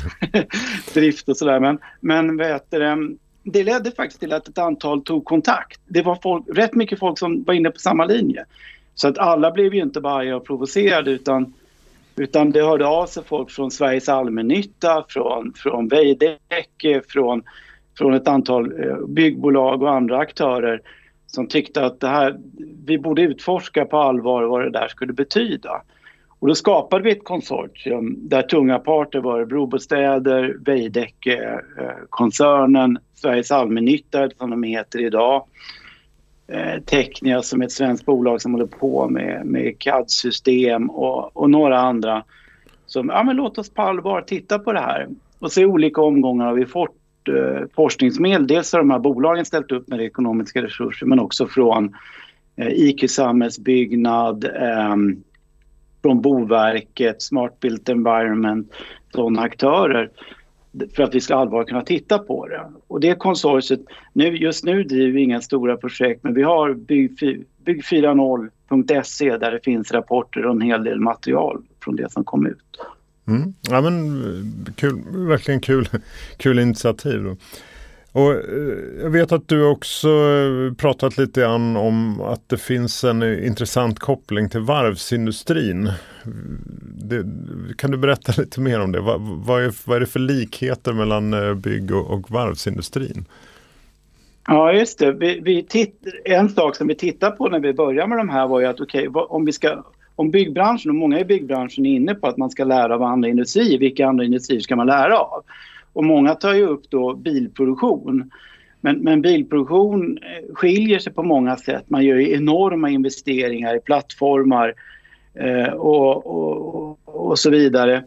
Drift 0.94 1.30
och 1.30 1.38
sådär. 1.38 1.60
Men, 1.60 1.80
men 2.00 2.38
vet 2.38 2.72
du, 2.72 3.18
det 3.44 3.64
ledde 3.64 3.92
faktiskt 3.92 4.20
till 4.20 4.34
att 4.34 4.48
ett 4.48 4.58
antal 4.58 5.02
tog 5.04 5.26
kontakt. 5.26 5.82
Det 5.88 6.02
var 6.02 6.20
folk, 6.24 6.46
rätt 6.54 6.76
mycket 6.76 7.00
folk 7.00 7.20
som 7.20 7.44
var 7.44 7.54
inne 7.54 7.72
på 7.72 7.80
samma 7.80 8.06
linje. 8.06 8.46
Så 8.96 9.08
att 9.08 9.18
alla 9.18 9.52
blev 9.52 9.74
ju 9.74 9.82
inte 9.82 10.02
bara 10.02 10.36
och 10.36 10.46
provocerade 10.46 11.12
utan 11.12 11.54
Utan 12.18 12.52
det 12.52 12.62
hörde 12.62 12.88
av 12.88 13.06
sig 13.06 13.24
folk 13.24 13.52
från 13.52 13.72
Sveriges 13.72 14.10
allmännytta, 14.10 15.06
från, 15.10 15.54
från 15.56 15.88
Veidekke, 15.88 17.02
från, 17.08 17.44
från 17.98 18.14
ett 18.14 18.28
antal 18.28 18.84
eh, 18.84 18.98
byggbolag 19.08 19.82
och 19.82 19.94
andra 19.94 20.18
aktörer 20.18 20.82
som 21.28 21.48
tyckte 21.48 21.86
att 21.86 22.00
det 22.00 22.08
här, 22.08 22.38
vi 22.86 22.98
borde 22.98 23.22
utforska 23.22 23.86
på 23.86 23.98
allvar 23.98 24.44
vad 24.44 24.62
det 24.62 24.72
där 24.72 24.88
skulle 24.88 25.14
betyda. 25.14 25.82
Och 26.46 26.50
då 26.50 26.56
skapade 26.56 27.04
vi 27.04 27.12
ett 27.12 27.24
konsortium 27.24 28.16
där 28.18 28.42
tunga 28.42 28.80
parter 28.80 29.20
var 29.20 29.46
Brobostäder, 29.46 30.58
Veidekke-koncernen, 30.66 32.96
eh, 32.96 33.02
Sveriges 33.16 33.52
allmännytta 33.52 34.30
som 34.38 34.50
de 34.50 34.64
heter 34.64 35.02
idag, 35.02 35.46
eh, 36.48 36.84
Technia 36.84 37.42
som 37.42 37.62
är 37.62 37.66
ett 37.66 37.72
svenskt 37.72 38.06
bolag 38.06 38.42
som 38.42 38.52
håller 38.52 38.66
på 38.66 39.10
med, 39.10 39.46
med 39.46 39.80
CAD-system 39.80 40.90
och, 40.90 41.38
och, 41.38 41.50
några 41.50 41.80
andra. 41.80 42.24
Som, 42.86 43.10
ja 43.10 43.24
men 43.24 43.36
låt 43.36 43.58
oss 43.58 43.70
på 43.70 43.82
allvar 43.82 44.22
titta 44.22 44.60
på 44.60 44.74
det 44.74 44.80
här. 44.80 45.08
Och 45.40 45.52
så 45.52 45.62
i 45.62 45.66
olika 45.66 46.02
omgångar 46.02 46.46
har 46.46 46.54
vi 46.54 46.66
fått 46.66 46.98
eh, 47.28 47.62
forskningsmedel. 47.76 48.48
Dels 48.48 48.74
har 48.74 48.80
de 48.80 48.92
här 48.92 49.00
bolagen 49.00 49.46
ställt 49.46 49.72
upp 49.72 49.88
med 49.88 50.02
ekonomiska 50.02 50.64
resurser 50.64 51.06
men 51.06 51.20
också 51.20 51.48
från 51.48 51.96
eh, 52.56 52.68
IQ 52.68 53.10
Samhällsbyggnad, 53.10 54.44
eh, 54.44 54.96
från 56.06 56.22
Boverket, 56.22 57.22
Smart 57.22 57.60
Built 57.60 57.90
Environment, 57.90 58.72
sådana 59.14 59.42
aktörer 59.42 60.10
för 60.96 61.04
att 61.04 61.16
vi 61.16 61.22
ska 61.22 61.36
allvarligt 61.36 61.70
kunna 61.70 61.82
titta 61.82 62.20
på 62.20 62.48
det. 62.48 62.66
Och 62.88 63.00
det 63.00 63.16
konsortiet, 63.16 63.80
nu, 64.14 64.38
just 64.38 64.64
nu 64.64 64.84
driver 64.84 65.12
vi 65.12 65.22
inga 65.22 65.42
stora 65.42 65.78
projekt 65.78 66.24
men 66.24 66.34
vi 66.34 66.44
har 66.44 66.74
bygg40.se 66.74 69.32
bygg 69.32 69.40
där 69.40 69.52
det 69.52 69.60
finns 69.64 69.92
rapporter 69.92 70.46
och 70.46 70.52
en 70.52 70.62
hel 70.62 70.84
del 70.84 71.00
material 71.00 71.62
från 71.84 71.96
det 71.96 72.12
som 72.12 72.24
kom 72.24 72.46
ut. 72.46 72.80
Mm. 73.28 73.54
Ja 73.70 73.82
men 73.82 74.24
kul, 74.76 75.02
verkligen 75.28 75.62
kul, 75.62 75.90
kul 76.38 76.60
initiativ. 76.60 77.24
Då. 77.24 77.36
Och 78.16 78.32
eh, 78.32 78.40
jag 79.02 79.10
vet 79.10 79.32
att 79.32 79.48
du 79.48 79.66
också 79.66 80.08
eh, 80.08 80.74
pratat 80.74 81.18
lite 81.18 81.42
grann 81.42 81.78
om 81.78 82.22
att 82.22 82.50
det 82.50 82.58
finns 82.58 83.04
en 83.04 83.24
eh, 83.24 83.48
intressant 83.48 84.00
koppling 84.00 84.50
till 84.50 84.60
varvsindustrin. 84.60 85.92
Det, 87.04 87.26
kan 87.78 87.92
du 87.92 87.98
berätta 87.98 88.34
lite 88.42 88.60
mer 88.60 88.82
om 88.82 88.92
det? 88.92 89.02
Vad, 89.02 89.22
vad, 89.22 89.64
är, 89.64 89.74
vad 89.86 89.96
är 89.96 90.00
det 90.00 90.06
för 90.06 90.20
likheter 90.20 90.94
mellan 90.94 91.62
bygg 91.62 91.92
och, 91.92 92.12
och 92.12 92.32
varvsindustrin? 92.32 93.26
Ja, 94.48 94.74
just 94.74 95.00
det. 95.00 95.12
Vi, 95.12 95.40
vi 95.40 95.64
titt, 95.64 96.04
en 96.26 96.50
sak 96.50 96.76
som 96.76 96.88
vi 96.88 96.96
tittar 96.96 97.32
på 97.32 97.48
när 97.48 97.60
vi 97.60 97.74
börjar 97.74 98.08
med 98.08 98.18
de 98.18 98.30
här 98.30 98.48
var 98.48 98.60
ju 98.60 98.66
att 98.66 98.82
okej, 98.82 99.08
okay, 99.08 99.24
om 99.30 99.46
vi 99.46 99.52
ska 99.52 99.84
om 100.16 100.32
byggbranschen, 100.32 100.92
och 100.92 100.96
många 100.96 101.20
i 101.20 101.26
byggbranschen 101.26 101.86
är 101.86 101.96
inne 101.96 102.16
på 102.16 102.28
att 102.28 102.38
man 102.38 102.50
ska 102.50 102.64
lära 102.64 102.96
av 102.96 103.04
andra 103.04 103.30
industrier, 103.30 103.80
vilka 103.80 104.08
andra 104.08 104.26
industrier 104.26 104.62
ska 104.62 104.76
man 104.76 104.88
lära 104.88 105.20
av? 105.20 105.44
Och 105.96 106.04
många 106.04 106.36
tar 106.36 106.54
ju 106.54 106.66
upp 106.66 106.90
då 106.90 107.14
bilproduktion. 107.14 108.32
Men, 108.82 109.00
men, 109.00 109.22
bilproduktion 109.22 110.18
eh, 110.18 110.54
skiljer 110.54 111.00
sig 111.00 111.14
på 111.14 111.24
många 111.24 111.58
sätt. 111.58 111.90
Man 111.90 112.06
gör 112.06 112.20
enorma 112.20 112.90
investeringar 112.90 113.76
i 113.76 113.80
plattformar 113.80 114.74
eh, 115.34 115.74
och, 115.74 116.26
och, 116.26 117.00
och, 117.04 117.40
så 117.40 117.50
vidare. 117.50 118.04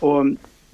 Och 0.00 0.24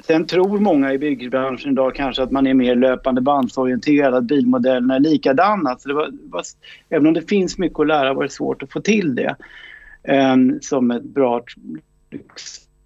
sen 0.06 0.26
tror 0.26 0.58
många 0.58 0.92
i 0.92 0.98
byggbranschen 0.98 1.72
idag 1.72 1.94
kanske 1.94 2.22
att 2.22 2.30
man 2.30 2.46
är 2.46 2.54
mer 2.54 2.74
löpande 2.74 3.20
bandsorienterad, 3.20 4.14
att 4.14 4.24
bilmodellerna 4.24 4.94
är 4.94 5.00
likadana. 5.00 5.76
Så 5.78 5.88
det 5.88 5.94
var, 5.94 6.10
var, 6.30 6.42
även 6.88 7.06
om 7.06 7.14
det 7.14 7.28
finns 7.28 7.58
mycket 7.58 7.80
att 7.80 7.86
lära 7.86 8.14
var 8.14 8.22
det 8.22 8.30
svårt 8.30 8.62
att 8.62 8.72
få 8.72 8.80
till 8.80 9.14
det 9.14 9.36
eh, 10.02 10.36
som 10.60 10.90
ett 10.90 11.04
bra 11.04 11.44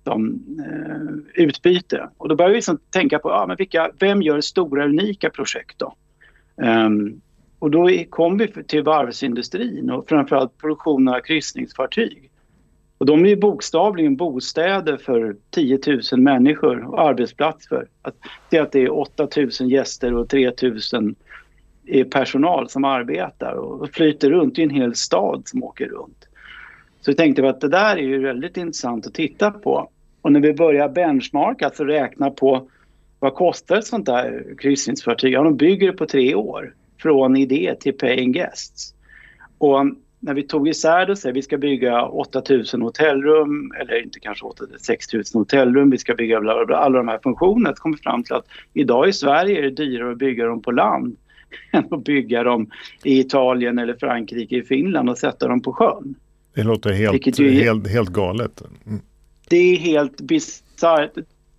som 0.04 0.40
eh, 0.66 1.42
utbyte. 1.45 2.09
Och 2.16 2.28
då 2.28 2.37
börjar 2.37 2.50
vi 2.50 2.54
liksom 2.54 2.78
tänka 2.90 3.19
på 3.19 3.30
ah, 3.33 3.47
men 3.47 3.57
vilka, 3.57 3.90
vem 3.99 4.23
gör 4.23 4.40
stora 4.40 4.85
unika 4.85 5.30
projekt 5.30 5.78
då? 5.78 5.95
Um, 6.57 7.21
och 7.59 7.71
då 7.71 7.90
kom 8.11 8.38
vi 8.38 8.49
till 8.49 8.83
varvsindustrin 8.83 9.90
och 9.90 10.09
framförallt 10.09 10.59
produktionen 10.59 11.14
av 11.14 11.21
kryssningsfartyg. 11.21 12.30
Och 12.99 13.07
de 13.07 13.25
är 13.25 13.28
ju 13.28 13.37
bokstavligen 13.37 14.16
bostäder 14.16 14.97
för 14.97 15.37
10 15.50 15.78
000 16.12 16.21
människor 16.21 16.85
och 16.85 17.00
arbetsplats 17.00 17.69
för. 17.69 17.88
Att, 18.02 18.14
det 18.50 18.59
att 18.59 18.73
det 18.73 18.83
är 18.83 18.92
8 18.92 19.28
000 19.37 19.73
gäster 19.73 20.14
och 20.14 20.28
3 20.28 20.52
000 20.92 21.14
personal 22.11 22.69
som 22.69 22.85
arbetar 22.85 23.52
och 23.52 23.90
flyter 23.90 24.30
runt. 24.30 24.54
Det 24.54 24.62
är 24.62 24.64
en 24.64 24.71
hel 24.71 24.95
stad 24.95 25.42
som 25.45 25.64
åker 25.64 25.87
runt. 25.87 26.19
Så 27.00 27.11
vi 27.11 27.14
tänkte 27.14 27.49
att 27.49 27.61
det 27.61 27.69
där 27.69 27.97
är 27.97 28.02
ju 28.02 28.19
väldigt 28.19 28.57
intressant 28.57 29.07
att 29.07 29.14
titta 29.14 29.50
på. 29.50 29.90
Och 30.23 30.33
när 30.33 30.40
vi 30.40 30.54
börjar 30.54 30.88
benchmarka, 30.88 31.66
alltså 31.66 31.85
räkna 31.85 32.30
på 32.30 32.69
vad 33.19 33.35
kostar 33.35 33.76
ett 33.76 33.87
sånt 33.87 34.07
där 34.07 34.54
kryssningsfartyg? 34.59 35.33
Ja, 35.33 35.42
de 35.42 35.57
bygger 35.57 35.87
det 35.87 35.92
på 35.92 36.07
tre 36.07 36.35
år. 36.35 36.75
Från 36.99 37.37
idé 37.37 37.75
till 37.80 37.92
paying 37.92 38.33
guests. 38.33 38.95
Och 39.59 39.87
när 40.21 40.35
vi 40.35 40.42
tog 40.42 40.69
isär 40.69 41.07
det 41.07 41.12
och 41.12 41.19
sa 41.19 41.30
vi 41.30 41.42
ska 41.42 41.59
bygga 41.59 42.07
8000 42.07 42.83
hotellrum 42.83 43.73
eller 43.80 44.02
inte 44.02 44.21
kanske 44.21 44.47
6000 44.80 45.38
hotellrum, 45.38 45.90
vi 45.90 45.99
ska 45.99 46.14
bygga 46.14 46.40
bla, 46.40 46.54
bla, 46.54 46.66
bla, 46.66 46.76
alla 46.76 46.99
de 46.99 47.09
här 47.09 47.21
funktionerna 47.23 47.76
så 47.76 47.83
kom 47.83 47.92
vi 47.92 47.99
fram 47.99 48.23
till 48.23 48.35
att 48.35 48.47
idag 48.73 49.09
i 49.09 49.12
Sverige 49.12 49.59
är 49.59 49.62
det 49.62 49.71
dyrare 49.71 50.12
att 50.12 50.19
bygga 50.19 50.47
dem 50.47 50.62
på 50.62 50.71
land 50.71 51.16
än 51.73 51.85
att 51.90 52.04
bygga 52.04 52.42
dem 52.42 52.71
i 53.04 53.21
Italien 53.21 53.78
eller 53.78 53.95
Frankrike, 53.95 54.57
i 54.57 54.62
Finland 54.62 55.11
och 55.11 55.19
sätta 55.19 55.49
dem 55.49 55.62
på 55.62 55.73
sjön. 55.73 56.14
Det 56.54 56.62
låter 56.62 56.92
helt, 56.92 57.38
ju, 57.38 57.50
helt, 57.50 57.88
helt 57.88 58.09
galet. 58.09 58.62
Mm. 58.87 59.00
Det 59.49 59.57
är 59.57 59.76
helt 59.76 60.21
bisarrt. 60.21 61.12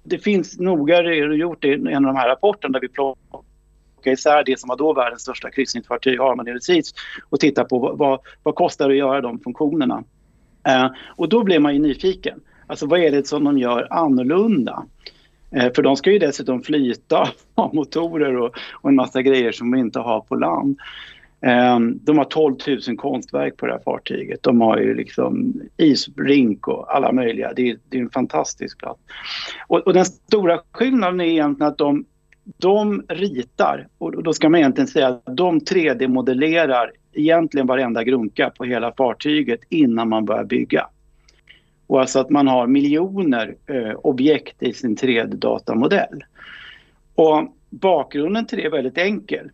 Det 0.04 0.18
finns 0.18 0.60
noga 0.60 1.04
redogjort 1.04 1.66
i 1.66 1.74
en 1.74 1.96
av 1.96 2.02
de 2.02 2.16
här 2.16 2.28
rapporterna 2.28 2.74
där 2.74 2.80
vi 2.80 2.88
plockar 2.88 4.12
isär 4.12 4.44
det 4.44 4.60
som 4.60 4.68
var 4.68 4.78
då 4.78 4.94
världens 4.94 5.22
största 5.22 5.52
kryssningsfartyg, 5.52 6.20
Harman 6.20 6.62
Seas 6.62 6.94
och 7.30 7.40
tittar 7.40 7.64
på 7.64 7.80
vad, 7.80 7.98
vad, 7.98 8.20
vad 8.44 8.56
kostar 8.56 8.90
det 8.90 8.94
att 8.94 8.98
göra 8.98 9.22
de 9.22 9.40
funktionerna. 9.40 10.04
Eh, 10.68 10.88
och 11.16 11.30
då 11.30 11.44
blir 11.44 11.60
man 11.60 11.74
ju 11.74 11.80
nyfiken. 11.80 12.40
Alltså 12.68 12.86
vad 12.86 13.00
är 13.00 13.12
det 13.12 13.28
som 13.28 13.44
de 13.44 13.58
gör 13.58 13.88
annorlunda? 13.94 14.86
Eh, 15.52 15.74
för 15.76 15.82
de 15.82 15.96
ska 15.96 16.12
ju 16.12 16.20
dessutom 16.20 16.62
flyta, 16.62 17.30
ha 17.56 17.72
motorer 17.74 18.38
och, 18.38 18.56
och 18.74 18.90
en 18.90 18.96
massa 18.96 19.22
grejer 19.22 19.52
som 19.52 19.72
vi 19.72 19.80
inte 19.80 20.00
har 20.00 20.22
på 20.22 20.36
land. 20.36 20.78
Ehm, 21.42 22.00
de 22.04 22.18
har 22.18 22.26
12 22.26 22.56
000 22.88 22.98
konstverk 22.98 23.58
på 23.58 23.66
det 23.66 23.72
här 23.72 23.82
fartyget. 23.86 24.44
De 24.44 24.62
har 24.62 24.78
ju 24.78 24.94
liksom 24.94 25.62
isrink 25.78 26.68
och 26.68 26.96
alla 26.96 27.12
möjliga. 27.12 27.54
Det 27.56 27.70
är, 27.70 27.78
det 27.90 27.98
är 27.98 28.02
en 28.02 28.10
fantastisk 28.10 28.80
plats. 28.80 29.00
Och, 29.68 29.80
och, 29.80 29.94
den 29.94 30.06
stora 30.06 30.60
skillnaden 30.72 31.22
är 31.22 31.26
egentligen 31.26 31.72
att 31.72 31.78
de, 31.78 32.06
de 32.44 33.04
ritar, 33.10 33.88
och 33.98 34.24
då 34.24 34.34
ska 34.34 34.50
man 34.50 34.60
egentligen 34.60 34.88
säga 34.88 35.08
att 35.08 35.36
de 35.36 35.60
3D-modellerar 35.60 36.92
egentligen 37.14 37.68
varenda 37.68 38.04
grunka 38.04 38.50
på 38.58 38.64
hela 38.64 38.94
fartyget 38.98 39.60
innan 39.70 40.10
man 40.10 40.26
börjar 40.26 40.44
bygga. 40.44 40.88
Och 41.88 42.00
alltså 42.00 42.20
att 42.20 42.30
man 42.30 42.48
har 42.48 42.68
miljoner 42.68 43.56
eh, 43.68 43.92
objekt 43.92 44.64
i 44.64 44.74
sin 44.74 44.96
3D-datamodell. 44.96 46.24
Och 47.16 47.56
bakgrunden 47.70 48.46
till 48.46 48.58
det 48.58 48.66
är 48.66 48.72
väldigt 48.72 48.98
enkel. 48.98 49.52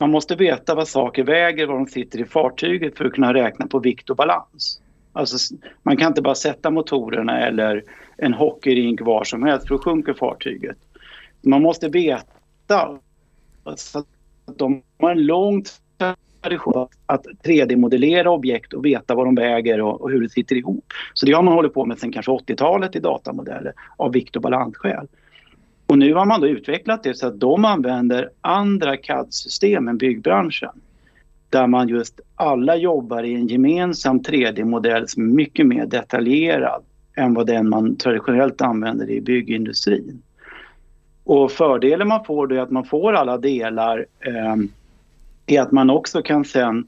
Man 0.00 0.10
måste 0.10 0.36
veta 0.36 0.74
vad 0.74 0.88
saker 0.88 1.24
väger, 1.24 1.66
var 1.66 1.74
de 1.74 1.86
sitter 1.86 2.20
i 2.20 2.24
fartyget 2.24 2.98
för 2.98 3.04
att 3.04 3.12
kunna 3.12 3.34
räkna 3.34 3.66
på 3.66 3.78
vikt 3.78 4.10
och 4.10 4.16
balans. 4.16 4.82
Alltså, 5.12 5.54
man 5.82 5.96
kan 5.96 6.06
inte 6.06 6.22
bara 6.22 6.34
sätta 6.34 6.70
motorerna 6.70 7.46
eller 7.46 7.84
en 8.16 8.34
hockeyrink 8.34 9.00
var 9.00 9.24
som 9.24 9.42
helst 9.42 9.68
för 9.68 9.74
då 9.74 9.82
sjunker 9.82 10.14
fartyget. 10.14 10.76
Man 11.42 11.62
måste 11.62 11.88
veta 11.88 12.98
alltså, 13.64 13.98
att 13.98 14.58
de 14.58 14.82
har 14.98 15.10
en 15.10 15.26
lång 15.26 15.64
tradition 16.42 16.88
att 17.06 17.26
3D-modellera 17.44 18.28
objekt 18.28 18.72
och 18.72 18.84
veta 18.84 19.14
vad 19.14 19.26
de 19.26 19.34
väger 19.34 19.80
och, 19.80 20.00
och, 20.00 20.10
hur 20.10 20.20
det 20.20 20.28
sitter 20.28 20.56
ihop. 20.56 20.84
Så 21.14 21.26
det 21.26 21.32
har 21.32 21.42
man 21.42 21.54
hållit 21.54 21.74
på 21.74 21.84
med 21.84 21.98
sedan 21.98 22.12
kanske 22.12 22.32
80-talet 22.32 22.96
i 22.96 23.00
datamodeller 23.00 23.72
av 23.96 24.12
vikt 24.12 24.36
och 24.36 24.42
balansskäl. 24.42 25.06
Och 25.90 25.98
nu 25.98 26.14
har 26.14 26.26
man 26.26 26.40
då 26.40 26.46
utvecklat 26.46 27.02
det 27.02 27.14
så 27.14 27.26
att 27.26 27.40
de 27.40 27.64
använder 27.64 28.30
andra 28.40 28.96
CAD-system 28.96 29.88
än 29.88 29.98
byggbranschen. 29.98 30.70
Där 31.48 31.66
man 31.66 31.88
just 31.88 32.20
alla 32.34 32.76
jobbar 32.76 33.22
i 33.22 33.34
en 33.34 33.46
gemensam 33.46 34.20
3D-modell 34.20 35.08
som 35.08 35.22
är 35.22 35.34
mycket 35.34 35.66
mer 35.66 35.86
detaljerad 35.86 36.82
än 37.16 37.34
vad 37.34 37.46
den 37.46 37.68
man 37.68 37.96
traditionellt 37.96 38.60
använder 38.60 39.10
i 39.10 39.20
byggindustrin. 39.20 40.22
Och 41.24 41.52
fördelen 41.52 42.08
man 42.08 42.24
får 42.24 42.46
då 42.46 42.54
är 42.54 42.60
att 42.60 42.70
man 42.70 42.84
får 42.84 43.12
alla 43.12 43.38
delar 43.38 44.06
eh, 44.20 44.56
är 45.46 45.60
att 45.60 45.72
man 45.72 45.90
också 45.90 46.22
kan 46.22 46.44
sen 46.44 46.86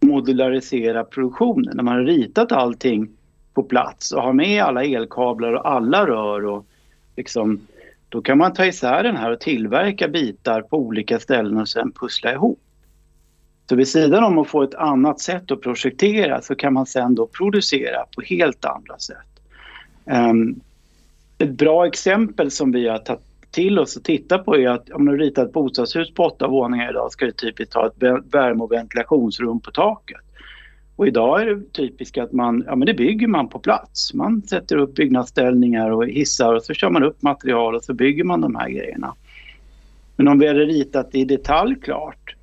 modularisera 0.00 1.04
produktionen. 1.04 1.76
När 1.76 1.82
man 1.82 1.94
har 1.94 2.04
ritat 2.04 2.52
allting 2.52 3.08
på 3.54 3.62
plats 3.62 4.12
och 4.12 4.22
har 4.22 4.32
med 4.32 4.62
alla 4.62 4.84
elkablar 4.84 5.52
och 5.52 5.70
alla 5.70 6.06
rör 6.06 6.46
och 6.46 6.66
liksom 7.16 7.60
då 8.08 8.22
kan 8.22 8.38
man 8.38 8.52
ta 8.52 8.66
isär 8.66 9.02
den 9.02 9.16
här 9.16 9.32
och 9.32 9.40
tillverka 9.40 10.08
bitar 10.08 10.62
på 10.62 10.76
olika 10.76 11.20
ställen 11.20 11.56
och 11.56 11.68
sen 11.68 11.92
pussla 11.92 12.32
ihop. 12.32 12.60
Så 13.68 13.76
vid 13.76 13.88
sidan 13.88 14.24
om 14.24 14.38
att 14.38 14.48
få 14.48 14.62
ett 14.62 14.74
annat 14.74 15.20
sätt 15.20 15.50
att 15.50 15.60
projektera 15.60 16.42
så 16.42 16.54
kan 16.54 16.72
man 16.72 16.86
sen 16.86 17.14
då 17.14 17.26
producera 17.26 18.04
på 18.16 18.22
helt 18.22 18.64
andra 18.64 18.98
sätt. 18.98 19.16
Um, 20.04 20.60
Ett 21.38 21.50
bra 21.50 21.86
exempel 21.86 22.50
som 22.50 22.72
vi 22.72 22.88
har 22.88 22.98
tagit 22.98 23.22
till 23.50 23.78
oss 23.78 23.96
och 23.96 24.04
tittat 24.04 24.44
på 24.44 24.56
är 24.56 24.68
att 24.68 24.90
om 24.90 25.04
du 25.04 25.16
ritar 25.16 25.46
ett 25.46 25.52
bostadshus 25.52 26.14
på 26.14 26.24
åtta 26.24 26.48
våningar 26.48 26.90
idag 26.90 27.12
ska 27.12 27.24
du 27.24 27.32
typiskt 27.32 27.74
ha 27.74 27.86
ett 27.86 28.02
värme 28.34 28.62
och 28.62 28.72
ventilationsrum 28.72 29.60
på 29.60 29.70
taket. 29.70 30.20
Och 30.98 31.06
idag 31.06 31.42
är 31.42 31.46
det 31.46 31.72
typiskt 31.72 32.18
att 32.18 32.32
man, 32.32 32.64
ja 32.66 32.76
men 32.76 32.86
det 32.86 32.94
bygger 32.94 33.26
man 33.26 33.48
på 33.48 33.58
plats. 33.58 34.14
Man 34.14 34.42
sätter 34.42 34.76
upp 34.76 34.94
byggnadsställningar 34.94 35.90
och 35.90 36.06
hissar 36.06 36.54
och 36.54 36.62
så 36.62 36.74
kör 36.74 36.90
man 36.90 37.02
upp 37.02 37.22
material 37.22 37.74
och 37.74 37.84
så 37.84 37.94
bygger 37.94 38.24
man 38.24 38.40
de 38.40 38.56
här 38.56 38.68
grejerna. 38.68 39.14
Men 40.16 40.28
om 40.28 40.38
vi 40.38 40.48
hade 40.48 40.64
ritat 40.64 41.14
i 41.14 41.24
detalj 41.24 41.80
klart 41.80 42.36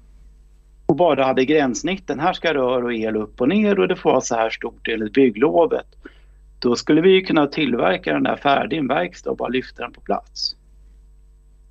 och 0.86 0.96
bara 0.96 1.26
hade 1.26 1.46
gränssnitten, 1.46 2.20
här 2.20 2.34
ska 2.34 2.54
rör 2.54 2.84
och 2.84 2.94
el 2.94 3.16
upp 3.16 3.42
och 3.42 3.50
ner 3.50 3.80
och 3.80 3.88
det 3.88 3.96
får 3.96 4.12
vara 4.12 4.22
så 4.22 4.36
här 4.36 4.50
stort 4.50 4.88
enligt 4.88 5.14
bygglovet. 5.14 5.88
Då 6.60 6.76
skulle 6.76 7.02
vi 7.02 7.22
kunna 7.22 7.48
tillverka 7.48 8.14
den 8.14 8.24
där 8.24 8.36
färdig 8.36 8.78
i 8.78 8.80
en 8.80 8.88
verkstad 8.88 9.32
och 9.32 9.38
bara 9.38 9.50
lyfta 9.50 9.84
den 9.84 9.92
på 9.92 10.02
plats. 10.02 10.56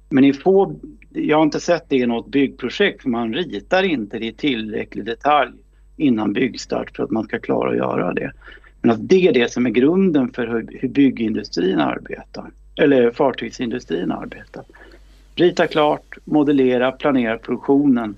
Men 0.08 0.24
i 0.24 0.32
få, 0.32 0.74
jag 1.10 1.36
har 1.36 1.44
inte 1.44 1.60
sett 1.60 1.88
det 1.88 1.96
i 1.96 2.06
något 2.06 2.28
byggprojekt 2.28 3.02
för 3.02 3.08
man 3.08 3.34
ritar 3.34 3.82
inte 3.82 4.18
det 4.18 4.26
i 4.26 4.32
tillräcklig 4.32 5.04
detalj 5.04 5.63
innan 5.96 6.32
byggstart 6.32 6.96
för 6.96 7.02
att 7.02 7.10
man 7.10 7.24
ska 7.24 7.38
klara 7.38 7.70
att 7.70 7.76
göra 7.76 8.12
det. 8.12 8.32
Men 8.80 8.90
att 8.90 9.08
det 9.08 9.28
är 9.28 9.32
det 9.32 9.52
som 9.52 9.66
är 9.66 9.70
grunden 9.70 10.32
för 10.32 10.46
hur, 10.46 10.88
byggindustrin 10.88 11.78
arbetar, 11.78 12.50
eller 12.76 13.10
fartygsindustrin 13.10 14.12
arbetar. 14.12 14.64
Rita 15.34 15.66
klart, 15.66 16.18
modellera, 16.24 16.92
planera 16.92 17.38
produktionen 17.38 18.16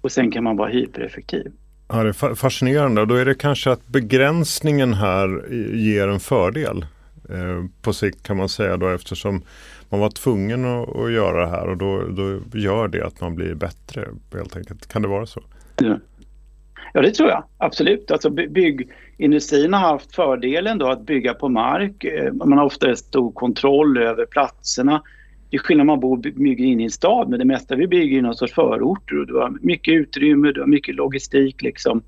och 0.00 0.12
sen 0.12 0.30
kan 0.30 0.44
man 0.44 0.56
vara 0.56 0.68
hypereffektiv. 0.68 1.52
Ja, 1.88 2.02
det 2.02 2.08
är 2.08 2.34
fascinerande. 2.34 3.06
Då 3.06 3.14
är 3.14 3.24
det 3.24 3.34
kanske 3.34 3.70
att 3.70 3.86
begränsningen 3.86 4.94
här 4.94 5.52
ger 5.74 6.08
en 6.08 6.20
fördel 6.20 6.86
eh, 7.28 7.64
på 7.82 7.92
sikt 7.92 8.22
kan 8.22 8.36
man 8.36 8.48
säga 8.48 8.76
då 8.76 8.88
eftersom 8.88 9.42
man 9.88 10.00
var 10.00 10.10
tvungen 10.10 10.64
att, 10.64 10.96
att 10.96 11.12
göra 11.12 11.40
det 11.40 11.50
här 11.50 11.68
och 11.68 11.76
då, 11.76 12.02
då 12.08 12.58
gör 12.58 12.88
det 12.88 13.06
att 13.06 13.20
man 13.20 13.34
blir 13.34 13.54
bättre 13.54 14.08
helt 14.34 14.56
enkelt. 14.56 14.88
Kan 14.88 15.02
det 15.02 15.08
vara 15.08 15.26
så? 15.26 15.40
Ja. 15.76 15.98
Ja, 16.96 17.02
det 17.02 17.10
tror 17.10 17.28
jag 17.28 17.44
absolut. 17.58 18.10
Alltså 18.10 18.30
byggindustrin 18.30 19.72
har 19.72 19.80
haft 19.80 20.14
fördelen 20.14 20.78
då 20.78 20.88
att 20.88 21.06
bygga 21.06 21.34
på 21.34 21.48
mark. 21.48 22.04
Eh, 22.04 22.32
man 22.32 22.58
har 22.58 22.64
ofta 22.64 22.96
stor 22.96 23.32
kontroll 23.32 23.98
över 23.98 24.26
platserna. 24.26 25.02
Det 25.50 25.56
är 25.56 25.58
skillnad 25.58 25.82
om 25.82 25.86
man 25.86 26.00
bor 26.00 26.16
bygger 26.16 26.64
in 26.64 26.80
i 26.80 26.84
en 26.84 26.90
stad 26.90 27.28
men 27.28 27.38
det 27.38 27.44
mesta 27.44 27.74
vi 27.76 27.86
bygger 27.86 28.18
i 28.18 28.22
någon 28.22 28.34
sorts 28.34 28.54
förorter 28.54 29.18
och 29.18 29.26
du 29.26 29.34
har 29.34 29.58
mycket 29.60 29.94
utrymme, 29.94 30.52
du 30.52 30.60
har 30.60 30.66
mycket 30.66 30.94
logistik 30.94 31.62
liksom. 31.62 32.02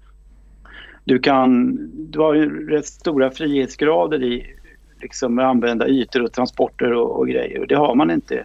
Du 1.04 1.18
kan, 1.18 1.78
du 2.10 2.18
har 2.18 2.34
rätt 2.70 2.86
stora 2.86 3.30
frihetsgrader 3.30 4.22
i 4.22 4.46
liksom 5.02 5.38
att 5.38 5.44
använda 5.44 5.88
ytor 5.88 6.22
och 6.22 6.32
transporter 6.32 6.92
och, 6.92 7.18
och 7.18 7.28
grejer 7.28 7.60
och 7.60 7.66
det 7.66 7.76
har 7.76 7.94
man 7.94 8.10
inte. 8.10 8.44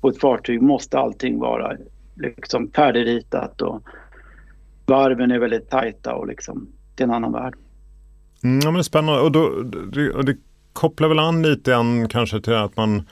På 0.00 0.08
ett 0.08 0.20
fartyg 0.20 0.62
måste 0.62 0.98
allting 0.98 1.38
vara 1.38 1.76
liksom 2.16 2.70
färdigritat 2.70 3.62
och 3.62 3.82
varven 4.86 5.30
är 5.30 5.38
väldigt 5.38 5.70
tajta 5.70 6.14
och 6.14 6.26
liksom, 6.26 6.68
det 6.94 7.02
är 7.02 7.08
en 7.08 7.14
annan 7.14 7.32
värld. 7.32 7.54
Mm, 8.44 8.60
ja, 8.64 8.70
men 8.70 8.84
spännande 8.84 9.20
och, 9.20 9.32
då, 9.32 9.62
det, 9.92 10.10
och 10.10 10.24
det 10.24 10.36
kopplar 10.72 11.08
väl 11.08 11.18
an 11.18 11.42
lite 11.42 11.70
grann 11.70 12.08
kanske 12.08 12.40
till 12.40 12.54
att 12.54 12.76
man 12.76 13.02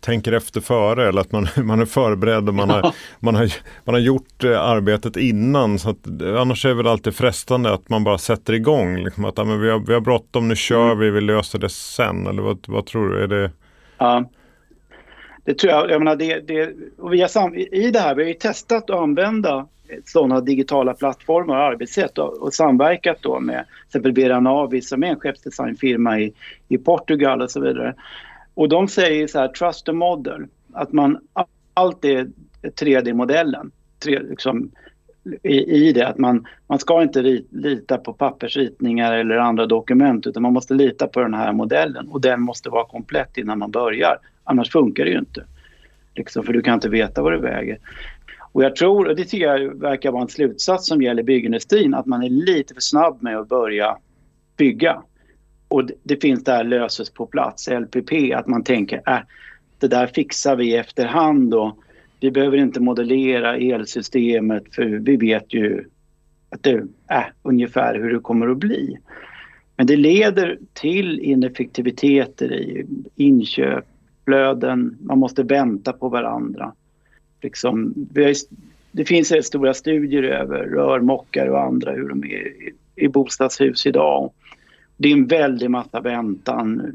tänker 0.00 0.32
efter 0.32 0.60
före 0.60 1.08
eller 1.08 1.20
att 1.20 1.32
man, 1.32 1.48
man 1.66 1.80
är 1.80 1.84
förberedd 1.84 2.48
och 2.48 2.54
man, 2.54 2.70
har, 2.70 2.92
man, 3.18 3.34
har, 3.34 3.52
man 3.84 3.94
har 3.94 4.00
gjort 4.00 4.44
eh, 4.44 4.60
arbetet 4.60 5.16
innan. 5.16 5.78
Så 5.78 5.90
att, 5.90 6.22
annars 6.22 6.64
är 6.64 6.68
det 6.68 6.74
väl 6.74 6.86
alltid 6.86 7.14
frestande 7.14 7.72
att 7.72 7.88
man 7.88 8.04
bara 8.04 8.18
sätter 8.18 8.52
igång. 8.52 8.96
Liksom 8.96 9.24
att 9.24 9.38
ja, 9.38 9.44
men 9.44 9.60
vi, 9.60 9.70
har, 9.70 9.78
vi 9.78 9.94
har 9.94 10.00
bråttom, 10.00 10.48
nu 10.48 10.56
kör 10.56 10.86
mm. 10.86 10.98
vi, 10.98 11.10
vi 11.10 11.20
löser 11.20 11.58
det 11.58 11.68
sen. 11.68 12.26
Eller 12.26 12.42
vad, 12.42 12.64
vad 12.68 12.86
tror 12.86 13.08
du? 13.08 13.22
Är 13.22 13.28
det... 13.28 13.50
Ja. 13.98 14.30
Det 15.44 15.54
tror 15.54 15.72
jag. 15.72 15.90
jag 15.90 15.98
menar, 15.98 16.16
det, 16.16 16.40
det, 16.40 16.74
och 16.98 17.12
vi 17.12 17.22
har 17.22 17.58
I 17.74 17.90
det 17.90 18.00
här, 18.00 18.14
vi 18.14 18.22
har 18.22 18.28
ju 18.28 18.34
testat 18.34 18.90
att 18.90 19.00
använda 19.00 19.68
sådana 20.04 20.40
digitala 20.40 20.94
plattformar 20.94 21.56
och 21.56 21.62
arbetssätt 21.62 22.18
och, 22.18 22.42
och 22.42 22.54
samverkat 22.54 23.18
då 23.20 23.40
med 23.40 23.64
till 23.66 23.86
exempel 23.88 24.12
Vera 24.12 24.40
Navi 24.40 24.82
som 24.82 25.02
är 25.02 25.06
en 25.06 25.20
skeppsdesignfirma 25.20 26.20
i, 26.20 26.32
i 26.68 26.78
Portugal 26.78 27.42
och 27.42 27.50
så 27.50 27.60
vidare. 27.60 27.94
Och 28.54 28.68
de 28.68 28.88
säger 28.88 29.26
så 29.26 29.38
här, 29.38 29.48
trust 29.48 29.86
the 29.86 29.92
model, 29.92 30.46
att 30.72 30.92
man 30.92 31.18
allt 31.74 32.04
är 32.04 32.28
3D-modellen. 32.62 33.70
liksom, 34.04 34.70
i, 35.42 35.86
i, 35.88 35.92
det 35.92 36.08
att 36.08 36.18
man, 36.18 36.46
man 36.66 36.78
ska 36.78 37.02
inte 37.02 37.22
rit, 37.22 37.46
lita 37.50 37.98
på 37.98 38.12
pappersritningar 38.12 39.12
eller 39.12 39.36
andra 39.36 39.66
dokument 39.66 40.26
utan 40.26 40.42
man 40.42 40.52
måste 40.52 40.74
lita 40.74 41.06
på 41.06 41.20
den 41.20 41.34
här 41.34 41.52
modellen 41.52 42.08
och 42.08 42.20
den 42.20 42.40
måste 42.40 42.70
vara 42.70 42.84
komplett 42.84 43.38
innan 43.38 43.58
man 43.58 43.70
börjar. 43.70 44.18
Annars 44.44 44.70
funkar 44.70 45.04
det 45.04 45.10
ju 45.10 45.18
inte. 45.18 45.44
Liksom, 46.14 46.44
för 46.44 46.52
du 46.52 46.62
kan 46.62 46.74
inte 46.74 46.88
veta 46.88 47.22
vad 47.22 47.32
det 47.32 47.38
väger. 47.38 47.78
Och 48.56 48.64
jag 48.64 48.76
tror, 48.76 49.08
och 49.08 49.16
det 49.16 49.24
tycker 49.24 49.46
jag 49.46 49.80
verkar 49.80 50.10
vara 50.10 50.22
en 50.22 50.28
slutsats 50.28 50.86
som 50.86 51.02
gäller 51.02 51.22
byggindustrin, 51.22 51.94
att 51.94 52.06
man 52.06 52.22
är 52.22 52.28
lite 52.28 52.74
för 52.74 52.80
snabb 52.80 53.22
med 53.22 53.38
att 53.38 53.48
börja 53.48 53.96
bygga. 54.56 55.02
Och 55.68 55.90
det 56.02 56.22
finns 56.22 56.44
där 56.44 56.64
löses 56.64 57.10
på 57.10 57.26
plats, 57.26 57.68
LPP, 57.68 58.12
att 58.34 58.46
man 58.46 58.64
tänker 58.64 59.02
äh, 59.06 59.18
det 59.78 59.88
där 59.88 60.06
fixar 60.06 60.56
vi 60.56 60.70
i 60.70 60.76
efterhand 60.76 61.54
och 61.54 61.78
vi 62.20 62.30
behöver 62.30 62.56
inte 62.56 62.80
modellera 62.80 63.56
elsystemet 63.56 64.74
för 64.74 64.84
vi 64.84 65.16
vet 65.16 65.54
ju 65.54 65.84
att 66.50 66.62
det 66.62 66.70
är 66.70 67.18
äh, 67.18 67.24
ungefär 67.42 67.94
hur 67.94 68.12
det 68.12 68.20
kommer 68.20 68.48
att 68.48 68.58
bli. 68.58 68.98
Men 69.76 69.86
det 69.86 69.96
leder 69.96 70.58
till 70.72 71.20
ineffektiviteter 71.20 72.52
i 72.52 72.86
inköp, 73.16 73.84
flöden, 74.24 74.98
man 75.00 75.18
måste 75.18 75.42
vänta 75.42 75.92
på 75.92 76.08
varandra. 76.08 76.72
Liksom, 77.42 77.94
har, 77.96 78.34
det 78.92 79.04
finns 79.04 79.32
rätt 79.32 79.44
stora 79.44 79.74
studier 79.74 80.22
över 80.22 80.58
rörmokare 80.58 81.50
och 81.50 81.62
andra 81.62 81.92
hur 81.92 82.08
de 82.08 82.24
är 82.24 82.46
i, 82.46 82.72
i 82.96 83.08
bostadshus 83.08 83.86
idag. 83.86 84.30
Det 84.96 85.08
är 85.08 85.12
en 85.12 85.26
väldig 85.26 85.70
massa 85.70 86.00
väntan, 86.00 86.92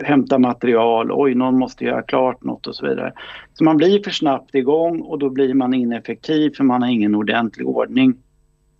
hämta 0.00 0.38
material, 0.38 1.12
oj 1.12 1.34
någon 1.34 1.58
måste 1.58 1.84
göra 1.84 2.02
klart 2.02 2.44
något 2.44 2.66
och 2.66 2.74
så 2.74 2.86
vidare. 2.86 3.12
Så 3.54 3.64
man 3.64 3.76
blir 3.76 4.02
för 4.02 4.10
snabbt 4.10 4.54
igång 4.54 5.00
och 5.00 5.18
då 5.18 5.30
blir 5.30 5.54
man 5.54 5.74
ineffektiv 5.74 6.50
för 6.56 6.64
man 6.64 6.82
har 6.82 6.88
ingen 6.88 7.14
ordentlig 7.14 7.68
ordning 7.68 8.14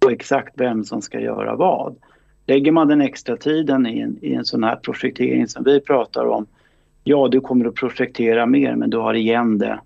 på 0.01 0.11
exakt 0.11 0.61
vem 0.61 0.85
som 0.85 1.03
ska 1.03 1.21
göra 1.21 1.57
vad. 1.57 1.97
Lägger 2.47 2.73
man 2.73 2.89
den 2.89 3.01
extra 3.01 3.37
tiden 3.37 3.87
i 3.87 4.01
en, 4.01 4.19
i 4.23 4.35
en 4.35 4.45
sån 4.45 4.65
här 4.65 4.77
projektering 4.77 5.49
som 5.49 5.65
vi 5.65 5.81
pratar 5.81 6.27
om, 6.27 6.47
ja 7.05 7.29
du 7.29 7.41
kommer 7.41 7.65
att 7.65 7.75
projektera 7.75 8.47
mer 8.47 8.77
men 8.77 8.91
du 8.91 8.97
har 8.97 9.15
igen 9.15 9.59
det 9.59 9.81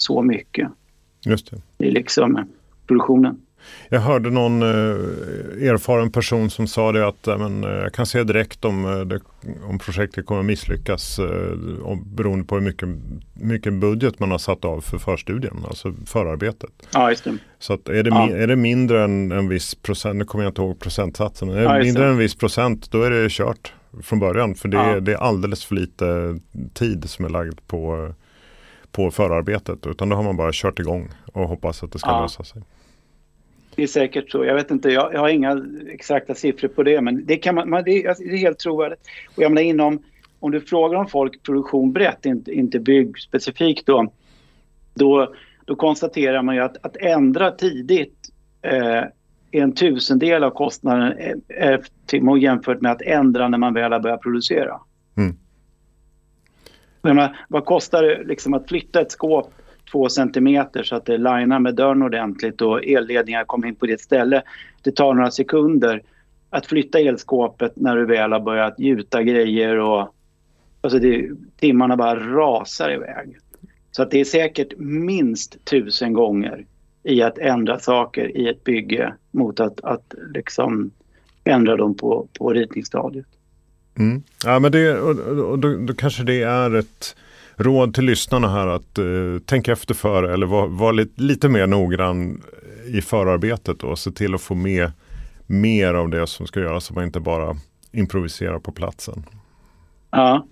så 0.00 0.22
mycket. 0.22 0.68
Just 1.24 1.50
det. 1.50 1.60
Det 1.76 1.86
är 1.86 1.92
liksom 1.92 2.48
produktionen. 2.86 3.40
Jag 3.88 4.00
hörde 4.00 4.30
någon 4.30 4.62
eh, 4.62 5.68
erfaren 5.68 6.12
person 6.12 6.50
som 6.50 6.66
sa 6.66 6.92
det 6.92 7.08
att 7.08 7.26
eh, 7.26 7.38
men, 7.38 7.64
eh, 7.64 7.70
jag 7.70 7.92
kan 7.92 8.06
se 8.06 8.24
direkt 8.24 8.64
om, 8.64 9.04
det, 9.08 9.20
om 9.68 9.78
projektet 9.78 10.26
kommer 10.26 10.42
misslyckas 10.42 11.18
eh, 11.18 11.82
om, 11.82 12.04
beroende 12.14 12.44
på 12.44 12.54
hur 12.54 12.62
mycket, 12.62 12.88
mycket 13.34 13.72
budget 13.72 14.18
man 14.18 14.30
har 14.30 14.38
satt 14.38 14.64
av 14.64 14.80
för 14.80 14.98
förstudien, 14.98 15.56
alltså 15.68 15.94
förarbetet. 16.06 16.70
Ja, 16.92 17.10
just 17.10 17.24
det. 17.24 17.36
Så 17.58 17.72
att 17.72 17.88
är, 17.88 18.02
det, 18.02 18.10
ja. 18.10 18.30
är 18.30 18.46
det 18.46 18.56
mindre 18.56 19.04
än 19.04 19.32
en 19.32 19.48
viss 19.48 19.74
procent, 19.74 20.16
nu 20.16 20.24
kommer 20.24 20.44
jag 20.44 20.50
inte 20.50 20.62
ihåg 20.62 20.80
procentsatsen, 20.80 21.48
är 21.48 21.56
det 21.56 21.62
ja, 21.62 21.78
mindre 21.78 22.04
än 22.04 22.10
en 22.10 22.18
viss 22.18 22.34
procent 22.34 22.90
då 22.90 23.02
är 23.02 23.10
det 23.10 23.28
kört 23.30 23.72
från 24.02 24.18
början. 24.18 24.54
För 24.54 24.68
det, 24.68 24.76
ja. 24.76 25.00
det 25.00 25.12
är 25.12 25.16
alldeles 25.16 25.64
för 25.64 25.74
lite 25.74 26.38
tid 26.74 27.10
som 27.10 27.24
är 27.24 27.28
lagd 27.28 27.58
på 27.66 28.12
på 28.98 29.10
förarbetet 29.10 29.86
utan 29.86 30.08
då 30.08 30.16
har 30.16 30.22
man 30.22 30.36
bara 30.36 30.50
kört 30.52 30.78
igång 30.78 31.08
och 31.32 31.48
hoppas 31.48 31.82
att 31.82 31.92
det 31.92 31.98
ska 31.98 32.10
ja. 32.10 32.22
lösa 32.22 32.44
sig. 32.44 32.62
Det 33.74 33.82
är 33.82 33.86
säkert 33.86 34.30
så. 34.30 34.44
Jag 34.44 34.54
vet 34.54 34.70
inte, 34.70 34.88
jag, 34.88 35.14
jag 35.14 35.20
har 35.20 35.28
inga 35.28 35.64
exakta 35.88 36.34
siffror 36.34 36.68
på 36.68 36.82
det 36.82 37.00
men 37.00 37.26
det, 37.26 37.36
kan 37.36 37.54
man, 37.54 37.70
man 37.70 37.84
det, 37.84 37.90
är, 37.90 38.14
det, 38.18 38.34
är, 38.34 38.36
helt 38.36 38.58
trovärdigt. 38.58 39.00
Och 39.36 39.42
jag 39.42 39.52
menar 39.52 39.62
inom, 39.62 40.02
om 40.40 40.50
du 40.50 40.60
frågar 40.60 40.98
om 40.98 41.06
folk 41.06 41.42
produktion 41.42 41.92
brett, 41.92 42.26
inte, 42.26 42.52
inte 42.52 42.78
bygg 42.78 43.18
specifikt 43.18 43.86
då, 43.86 44.12
då, 44.94 45.34
då 45.64 45.76
konstaterar 45.76 46.42
man 46.42 46.54
ju 46.54 46.60
att, 46.60 46.76
att 46.82 46.96
ändra 46.96 47.50
tidigt 47.50 48.28
eh, 48.62 49.02
är 49.50 49.62
en 49.62 49.72
tusendel 49.72 50.44
av 50.44 50.50
kostnaden 50.50 51.12
eh, 51.48 52.38
jämfört 52.38 52.80
med 52.80 52.92
att 52.92 53.02
ändra 53.02 53.48
när 53.48 53.58
man 53.58 53.74
väl 53.74 53.92
har 53.92 54.00
börjat 54.00 54.22
producera. 54.22 54.80
Mm. 55.16 55.36
Menar, 57.02 57.38
vad 57.48 57.64
kostar 57.64 58.02
det 58.02 58.24
liksom 58.24 58.54
att 58.54 58.68
flytta 58.68 59.00
ett 59.00 59.12
skåp 59.12 59.52
två 59.92 60.08
centimeter 60.08 60.82
så 60.82 60.96
att 60.96 61.04
det 61.04 61.18
linar 61.18 61.58
med 61.58 61.74
dörren 61.74 62.02
ordentligt 62.02 62.60
och 62.60 62.84
elledningar 62.84 63.44
kommer 63.44 63.68
in 63.68 63.74
på 63.74 63.86
ditt 63.86 64.00
ställe. 64.00 64.42
Det 64.82 64.96
tar 64.96 65.14
några 65.14 65.30
sekunder 65.30 66.02
att 66.50 66.66
flytta 66.66 66.98
elskåpet 66.98 67.72
när 67.76 67.96
du 67.96 68.06
väl 68.06 68.32
har 68.32 68.40
börjat 68.40 68.78
gjuta 68.78 69.22
grejer 69.22 69.78
och 69.78 70.14
alltså 70.80 70.98
det, 70.98 71.30
timmarna 71.56 71.96
bara 71.96 72.20
rasar 72.20 72.90
iväg. 72.90 73.38
Så 73.90 74.02
att 74.02 74.10
det 74.10 74.20
är 74.20 74.24
säkert 74.24 74.78
minst 74.78 75.64
tusen 75.64 76.12
gånger 76.12 76.66
i 77.02 77.22
att 77.22 77.38
ändra 77.38 77.78
saker 77.78 78.36
i 78.36 78.48
ett 78.48 78.64
bygge 78.64 79.14
mot 79.30 79.60
att, 79.60 79.80
att 79.80 80.14
liksom 80.34 80.90
ändra 81.44 81.76
dem 81.76 81.94
på, 81.94 82.28
på 82.38 82.52
ritningsstadiet. 82.52 83.26
Mm. 83.98 84.22
Ja, 84.44 84.58
men 84.58 84.72
det, 84.72 85.00
och, 85.00 85.18
och 85.50 85.58
då, 85.58 85.76
då, 85.76 85.94
kanske 85.94 86.22
det 86.22 86.42
är 86.42 86.74
ett 86.74 87.16
råd 87.56 87.94
till 87.94 88.04
lyssnarna 88.04 88.48
här 88.48 88.66
att 88.66 88.98
uh, 88.98 89.38
tänka 89.38 89.72
efter 89.72 89.94
före 89.94 90.32
eller 90.34 90.46
vara 90.46 90.66
var 90.66 90.92
lite, 90.92 91.22
lite 91.22 91.48
mer 91.48 91.66
noggrann 91.66 92.42
i 92.86 93.00
förarbetet 93.00 93.84
och 93.84 93.98
se 93.98 94.10
till 94.10 94.34
att 94.34 94.40
få 94.40 94.54
med 94.54 94.92
mer 95.46 95.94
av 95.94 96.08
det 96.08 96.26
som 96.26 96.46
ska 96.46 96.60
göras 96.60 96.84
så 96.84 96.94
man 96.94 97.04
inte 97.04 97.20
bara 97.20 97.56
improviserar 97.92 98.58
på 98.58 98.72
platsen. 98.72 99.24
Ja, 100.10 100.46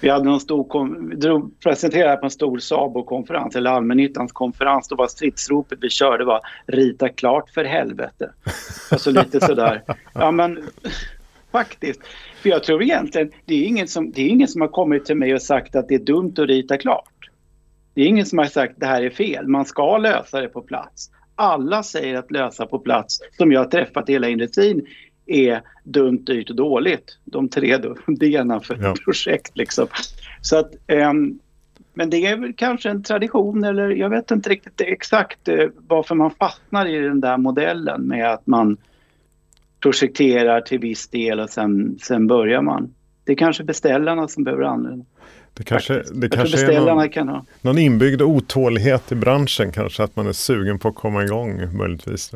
vi 0.00 0.08
hade 0.08 0.24
någon 0.24 0.40
stor, 0.40 1.16
drog, 1.16 1.60
presenterade 1.60 2.16
på 2.16 2.24
en 2.24 2.30
stor 2.30 2.58
SABO-konferens 2.58 3.56
eller 3.56 3.70
allmännyttans 3.70 4.32
konferens. 4.32 4.88
Då 4.88 4.96
var 4.96 5.06
stridsropet 5.06 5.78
vi 5.82 5.90
körde 5.90 6.24
var 6.24 6.40
rita 6.66 7.08
klart 7.08 7.50
för 7.50 7.64
helvete. 7.64 8.30
Alltså 8.90 9.10
lite 9.10 9.40
sådär. 9.40 9.82
Ja 10.12 10.30
men 10.30 10.58
faktiskt. 11.52 12.00
För 12.42 12.48
jag 12.48 12.64
tror 12.64 12.82
egentligen, 12.82 13.30
det 13.44 13.54
är, 13.54 13.64
ingen 13.64 13.88
som, 13.88 14.10
det 14.10 14.22
är 14.22 14.28
ingen 14.28 14.48
som 14.48 14.60
har 14.60 14.68
kommit 14.68 15.04
till 15.04 15.16
mig 15.16 15.34
och 15.34 15.42
sagt 15.42 15.76
att 15.76 15.88
det 15.88 15.94
är 15.94 15.98
dumt 15.98 16.34
att 16.38 16.48
rita 16.48 16.78
klart. 16.78 17.30
Det 17.94 18.02
är 18.02 18.06
ingen 18.06 18.26
som 18.26 18.38
har 18.38 18.46
sagt 18.46 18.72
att 18.72 18.80
det 18.80 18.86
här 18.86 19.02
är 19.02 19.10
fel, 19.10 19.48
man 19.48 19.64
ska 19.64 19.98
lösa 19.98 20.40
det 20.40 20.48
på 20.48 20.62
plats. 20.62 21.10
Alla 21.34 21.82
säger 21.82 22.14
att 22.18 22.30
lösa 22.30 22.66
på 22.66 22.78
plats, 22.78 23.20
som 23.36 23.52
jag 23.52 23.60
har 23.60 23.70
träffat 23.70 24.08
i 24.08 24.12
hela 24.12 24.28
industrin, 24.28 24.86
är 25.26 25.62
dumt, 25.84 26.18
dyrt 26.18 26.50
och 26.50 26.56
dåligt. 26.56 27.18
De 27.24 27.48
tre 27.48 27.76
delarna 28.06 28.60
för 28.60 28.78
ja. 28.82 28.94
projekt. 29.04 29.56
Liksom. 29.56 29.86
Så 30.40 30.58
att, 30.58 30.72
um, 30.88 31.38
men 31.94 32.10
det 32.10 32.26
är 32.26 32.36
väl 32.36 32.52
kanske 32.52 32.90
en 32.90 33.02
tradition 33.02 33.64
eller 33.64 33.90
jag 33.90 34.10
vet 34.10 34.30
inte 34.30 34.50
riktigt 34.50 34.80
exakt 34.80 35.48
uh, 35.48 35.68
varför 35.74 36.14
man 36.14 36.30
fastnar 36.30 36.86
i 36.86 36.98
den 36.98 37.20
där 37.20 37.36
modellen 37.36 38.02
med 38.08 38.32
att 38.32 38.46
man 38.46 38.76
projekterar 39.80 40.60
till 40.60 40.78
viss 40.78 41.08
del 41.08 41.40
och 41.40 41.50
sen, 41.50 41.98
sen 42.02 42.26
börjar 42.26 42.62
man. 42.62 42.94
Det 43.24 43.32
är 43.32 43.36
kanske 43.36 43.64
beställarna 43.64 44.28
som 44.28 44.44
behöver 44.44 44.64
använda 44.64 45.04
det 45.58 45.64
kanske, 45.64 46.02
det 46.12 46.28
kanske 46.28 46.74
är 46.74 46.80
någon, 46.80 47.08
kan 47.08 47.28
ha. 47.28 47.44
någon 47.60 47.78
inbyggd 47.78 48.22
otålighet 48.22 49.12
i 49.12 49.14
branschen 49.14 49.72
kanske, 49.72 50.02
att 50.02 50.16
man 50.16 50.26
är 50.26 50.32
sugen 50.32 50.78
på 50.78 50.88
att 50.88 50.94
komma 50.94 51.24
igång 51.24 51.76
möjligtvis. 51.76 52.32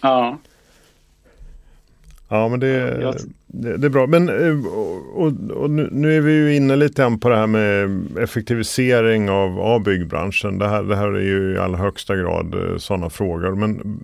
Ja. 0.00 0.38
Ja, 2.28 2.48
men 2.48 2.60
det, 2.60 3.14
det, 3.46 3.76
det, 3.76 3.86
är 3.86 3.90
bra. 3.90 4.06
Men 4.06 4.28
eh, 4.28 4.66
och, 5.14 5.32
och, 5.50 5.70
nu, 5.70 5.88
nu, 5.92 6.16
är 6.16 6.20
vi 6.20 6.32
ju 6.32 6.56
inne 6.56 6.76
lite 6.76 7.02
grann 7.02 7.20
på 7.20 7.28
det 7.28 7.36
här 7.36 7.46
med 7.46 8.00
effektivisering 8.18 9.30
av, 9.30 9.60
av 9.60 9.82
byggbranschen. 9.82 10.58
Det 10.58 10.68
här, 10.68 10.82
det 10.82 10.96
här 10.96 11.08
är 11.08 11.22
ju 11.22 11.54
i 11.54 11.58
allra 11.58 11.78
högsta 11.78 12.16
grad 12.16 12.54
eh, 12.54 12.76
sådana 12.76 13.10
frågor. 13.10 13.54
Men 13.54 13.98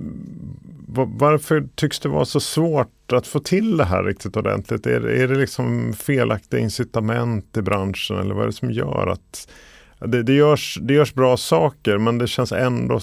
varför 0.90 1.68
tycks 1.74 2.00
det 2.00 2.08
vara 2.08 2.24
så 2.24 2.40
svårt 2.40 3.12
att 3.12 3.26
få 3.26 3.40
till 3.40 3.76
det 3.76 3.84
här 3.84 4.04
riktigt 4.04 4.36
ordentligt? 4.36 4.86
Är, 4.86 5.06
är 5.06 5.28
det 5.28 5.34
liksom 5.34 5.92
felaktiga 5.92 6.60
incitament 6.60 7.56
i 7.56 7.62
branschen 7.62 8.18
eller 8.18 8.34
vad 8.34 8.42
är 8.42 8.46
det 8.46 8.52
som 8.52 8.70
gör 8.70 9.06
att 9.06 9.50
det, 9.98 10.22
det, 10.22 10.32
görs, 10.32 10.78
det 10.80 10.94
görs 10.94 11.14
bra 11.14 11.36
saker 11.36 11.98
men 11.98 12.18
det 12.18 12.26
känns 12.26 12.52
ändå 12.52 13.00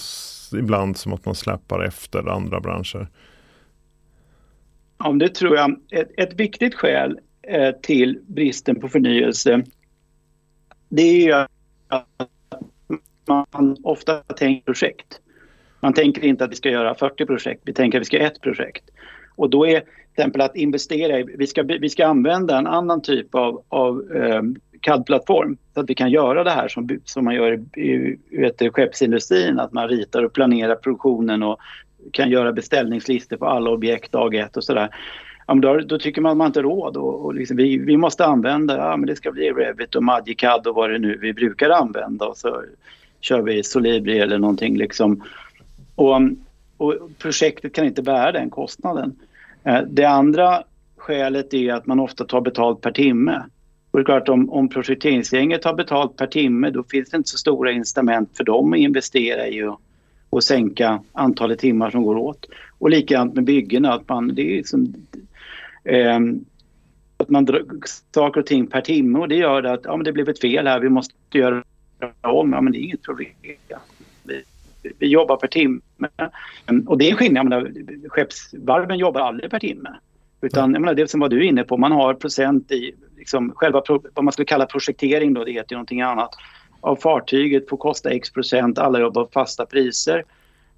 ibland 0.58 0.96
som 0.96 1.12
att 1.12 1.24
man 1.24 1.34
släpar 1.34 1.84
efter 1.84 2.28
andra 2.28 2.60
branscher? 2.60 3.08
Ja, 4.98 5.12
det 5.12 5.28
tror 5.28 5.56
jag. 5.56 5.76
Ett, 5.90 6.10
ett 6.16 6.40
viktigt 6.40 6.74
skäl 6.74 7.18
eh, 7.42 7.70
till 7.82 8.20
bristen 8.26 8.80
på 8.80 8.88
förnyelse 8.88 9.64
det 10.88 11.02
är 11.02 11.26
ju 11.26 11.32
att 11.32 11.48
man 13.52 13.76
ofta 13.82 14.20
tänker 14.20 14.64
projekt. 14.64 15.20
Man 15.80 15.92
tänker 15.92 16.24
inte 16.24 16.44
att 16.44 16.50
vi 16.50 16.56
ska 16.56 16.70
göra 16.70 16.94
40 16.94 17.26
projekt, 17.26 17.62
vi 17.64 17.72
tänker 17.72 17.98
att 17.98 18.00
vi 18.00 18.04
ska 18.04 18.16
göra 18.16 18.26
ett 18.26 18.40
projekt. 18.40 18.84
Och 19.36 19.50
då 19.50 19.66
är 19.66 19.80
till 19.80 20.22
exempel 20.22 20.40
att 20.40 20.56
investera 20.56 21.18
i, 21.18 21.22
vi 21.38 21.46
ska, 21.46 21.62
vi 21.62 21.88
ska 21.88 22.06
använda 22.06 22.58
en 22.58 22.66
annan 22.66 23.02
typ 23.02 23.34
av, 23.34 23.62
av 23.68 24.12
eh, 24.14 24.42
CAD-plattform 24.80 25.56
så 25.74 25.80
att 25.80 25.90
vi 25.90 25.94
kan 25.94 26.10
göra 26.10 26.44
det 26.44 26.50
här 26.50 26.68
som, 26.68 26.88
som 27.04 27.24
man 27.24 27.34
gör 27.34 27.52
i, 27.76 28.18
i 28.30 28.38
vet, 28.38 28.74
skeppsindustrin, 28.74 29.58
att 29.60 29.72
man 29.72 29.88
ritar 29.88 30.22
och 30.22 30.32
planerar 30.32 30.74
produktionen 30.74 31.42
och 31.42 31.60
kan 32.12 32.30
göra 32.30 32.52
beställningslistor 32.52 33.36
på 33.36 33.46
alla 33.46 33.70
objekt 33.70 34.12
dag 34.12 34.34
ett 34.34 34.56
och 34.56 34.64
sådär. 34.64 34.88
Ja, 35.46 35.54
då, 35.54 35.78
då, 35.78 35.98
tycker 35.98 36.20
man 36.20 36.30
att 36.30 36.36
man 36.36 36.46
inte 36.46 36.58
har 36.58 36.64
råd 36.64 36.96
och, 36.96 37.24
och 37.24 37.34
liksom, 37.34 37.56
vi, 37.56 37.78
vi 37.78 37.96
måste 37.96 38.26
använda, 38.26 38.76
ja 38.76 38.96
men 38.96 39.06
det 39.06 39.16
ska 39.16 39.32
bli 39.32 39.50
Revit 39.50 39.94
och 39.94 40.02
Magicad 40.02 40.66
och 40.66 40.74
vad 40.74 40.90
det 40.90 40.98
nu 40.98 41.18
vi 41.20 41.32
brukar 41.32 41.70
använda 41.70 42.26
och 42.26 42.36
så 42.36 42.62
kör 43.20 43.42
vi 43.42 43.62
Solibri 43.62 44.18
eller 44.18 44.38
någonting 44.38 44.76
liksom. 44.76 45.22
Och, 45.96 46.20
och 46.76 46.94
projektet 47.18 47.72
kan 47.72 47.84
inte 47.84 48.02
bära 48.02 48.32
den 48.32 48.50
kostnaden. 48.50 49.16
Eh, 49.64 49.80
det 49.80 50.04
andra 50.04 50.62
skälet 50.96 51.54
är 51.54 51.72
att 51.72 51.86
man 51.86 52.00
ofta 52.00 52.24
tar 52.24 52.40
betalt 52.40 52.80
per 52.80 52.92
timme. 52.92 53.42
Och 53.90 53.98
det 53.98 54.02
är 54.02 54.04
klart 54.04 54.28
om, 54.28 54.50
om 54.50 54.68
projekteringsgänget 54.68 55.62
tar 55.62 55.74
betalt 55.74 56.16
per 56.16 56.26
timme 56.26 56.70
då 56.70 56.82
finns 56.82 57.10
det 57.10 57.16
inte 57.16 57.28
så 57.30 57.38
stora 57.38 57.72
incitament 57.72 58.36
för 58.36 58.44
dem 58.44 58.72
att 58.72 58.78
investera 58.78 59.46
i 59.46 59.62
och, 59.62 59.80
och 60.30 60.44
sänka 60.44 61.02
antalet 61.12 61.58
timmar 61.58 61.90
som 61.90 62.02
går 62.02 62.16
åt. 62.16 62.46
Och 62.78 62.90
likadant 62.90 63.34
med 63.34 63.44
byggena, 63.44 63.92
att 63.92 64.08
man, 64.08 64.34
det 64.34 64.42
är 64.42 64.56
liksom... 64.56 64.94
eh, 65.84 66.18
att 67.18 67.28
man 67.28 67.44
drar 67.44 67.62
saker 68.14 68.40
och 68.40 68.46
ting 68.46 68.66
per 68.66 68.80
timme 68.80 69.18
och 69.18 69.28
det 69.28 69.36
gör 69.36 69.62
att 69.62 69.80
ja, 69.84 69.96
men 69.96 70.04
det 70.04 70.12
blev 70.12 70.28
ett 70.28 70.40
fel 70.40 70.66
här, 70.66 70.80
vi 70.80 70.88
måste 70.88 71.14
göra 71.32 71.62
om. 72.20 72.52
Ja, 72.52 72.60
men 72.60 72.72
det 72.72 72.78
är 72.78 72.80
inget 72.80 73.02
problem 73.02 73.32
vi 74.98 75.06
jobbar 75.06 75.36
per 75.36 75.48
timme. 75.48 75.80
Och 76.86 76.98
det 76.98 77.06
är 77.06 77.10
en 77.10 77.16
skillnad, 77.16 77.38
jag 77.38 77.50
menar, 77.50 78.08
skeppsvarven 78.08 78.98
jobbar 78.98 79.20
aldrig 79.20 79.50
per 79.50 79.58
timme. 79.58 79.88
Utan 80.40 80.72
jag 80.72 80.80
menar, 80.80 80.94
det 80.94 81.10
som 81.10 81.20
var 81.20 81.28
du 81.28 81.44
inne 81.44 81.64
på, 81.64 81.76
man 81.76 81.92
har 81.92 82.14
procent 82.14 82.72
i 82.72 82.94
liksom, 83.16 83.52
själva 83.54 83.82
vad 84.14 84.24
man 84.24 84.32
skulle 84.32 84.46
kalla 84.46 84.66
projektering 84.66 85.34
då, 85.34 85.44
det 85.44 85.52
heter 85.52 85.72
ju 85.72 85.76
någonting 85.76 86.00
annat. 86.00 86.30
Av 86.80 86.96
fartyget 86.96 87.68
får 87.68 87.76
kosta 87.76 88.10
x 88.10 88.32
procent, 88.32 88.78
alla 88.78 89.00
jobbar 89.00 89.28
fasta 89.32 89.66
priser. 89.66 90.24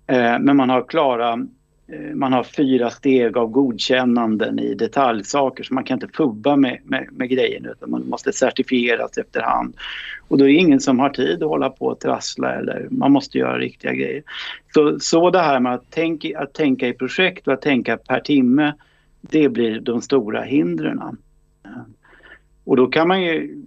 Eh, 0.07 0.39
men 0.39 0.57
man 0.57 0.71
har 0.71 0.89
klara 0.89 1.47
Eh, 1.92 2.14
man 2.14 2.33
har 2.33 2.42
fyra 2.42 2.90
steg 2.90 3.37
av 3.37 3.51
godkännanden 3.51 4.59
i 4.59 4.74
detaljsaker 4.74 5.64
så 5.64 5.74
man 5.74 5.85
kan 5.85 5.96
inte 5.96 6.16
fubba 6.16 6.57
med, 6.57 6.79
med, 6.85 7.09
med 7.12 7.29
grejerna 7.29 7.70
utan 7.70 7.90
man 7.90 8.09
måste 8.09 8.33
certifieras 8.33 9.18
efterhand. 9.18 9.77
Och 10.29 10.38
då 10.38 10.44
är 10.44 10.48
det 10.48 10.55
ingen 10.55 10.81
som 10.81 10.98
har 10.98 11.11
tid 11.11 11.42
att 11.42 11.48
hålla 11.48 11.70
på 11.70 11.87
och 11.87 12.01
trassla 12.01 12.55
eller 12.55 12.87
man 12.90 13.12
måste 13.12 13.38
göra 13.38 13.59
riktiga 13.59 13.92
grejer. 13.92 14.22
Så, 14.74 15.01
så 15.01 15.31
det 15.31 15.38
här 15.38 15.61
med 15.61 15.74
att, 15.74 15.90
tänka, 15.90 16.38
att 16.38 16.55
tänka 16.55 16.88
i 16.88 16.92
projekt 16.92 17.46
och 17.46 17.53
att 17.53 17.62
tänka 17.62 17.96
per 17.96 18.20
timme 18.20 18.74
det 19.20 19.48
blir 19.48 19.81
de 19.81 20.03
stora 20.03 20.42
hindren. 20.42 21.03
Eh, 21.64 21.83
och 22.64 22.77
då 22.77 22.87
kan 22.87 23.09
man 23.09 23.22
ju... 23.22 23.64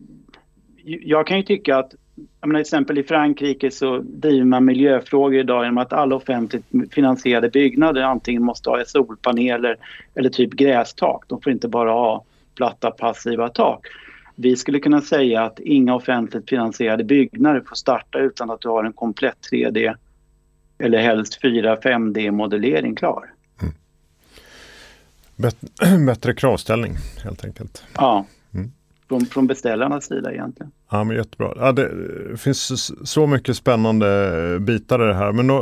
Jag 0.84 1.28
kan 1.28 1.38
ju 1.38 1.44
tycka 1.44 1.78
att 1.78 1.94
menar, 2.42 2.60
till 2.60 2.62
exempel 2.62 2.98
i 2.98 3.04
Frankrike 3.04 3.72
så 3.72 3.98
driver 3.98 4.46
man 4.46 4.66
miljöfrågor 4.66 5.40
idag 5.40 5.64
genom 5.64 5.78
att 5.78 5.94
alla 5.94 6.16
offentligt 6.16 6.66
finansierade 6.92 7.50
byggnader 7.50 8.02
antingen 8.02 8.44
måste 8.44 8.70
ha 8.70 8.86
solpaneler 8.86 9.78
eller 10.16 10.30
typ 10.30 10.54
grästak. 10.54 11.24
De 11.28 11.42
får 11.42 11.52
inte 11.52 11.68
bara 11.68 11.92
ha 11.92 12.24
platta 12.56 12.92
passiva 12.92 13.50
tak. 13.50 13.88
Vi 14.36 14.56
skulle 14.56 14.80
kunna 14.80 15.02
säga 15.02 15.44
att 15.44 15.60
inga 15.60 15.96
offentligt 15.96 16.50
finansierade 16.50 17.04
byggnader 17.04 17.64
får 17.70 17.76
starta 17.76 18.20
utan 18.20 18.52
att 18.52 18.62
du 18.62 18.70
har 18.70 18.84
en 18.84 18.94
komplett 18.94 19.38
3D 19.52 19.96
eller 20.80 20.98
helst 20.98 21.40
4-5D 21.44 22.32
modellering 22.32 22.96
klar. 22.96 23.34
Mm. 23.62 26.06
Bättre 26.06 26.34
kravställning 26.34 26.98
helt 27.24 27.46
enkelt. 27.46 27.84
Ja 27.96 28.26
från, 29.12 29.26
från 29.26 29.48
beställarnas 29.48 30.06
sida 30.06 30.32
egentligen. 30.34 30.72
Ja, 30.92 31.04
men 31.04 31.18
jättebra. 31.18 31.54
Ja, 31.56 31.72
det 31.72 31.90
finns 32.38 32.92
så 33.10 33.28
mycket 33.28 33.58
spännande 33.58 34.58
bitar 34.60 35.04
i 35.04 35.08
det 35.08 35.14
här. 35.14 35.32
Men 35.32 35.48
då, 35.48 35.60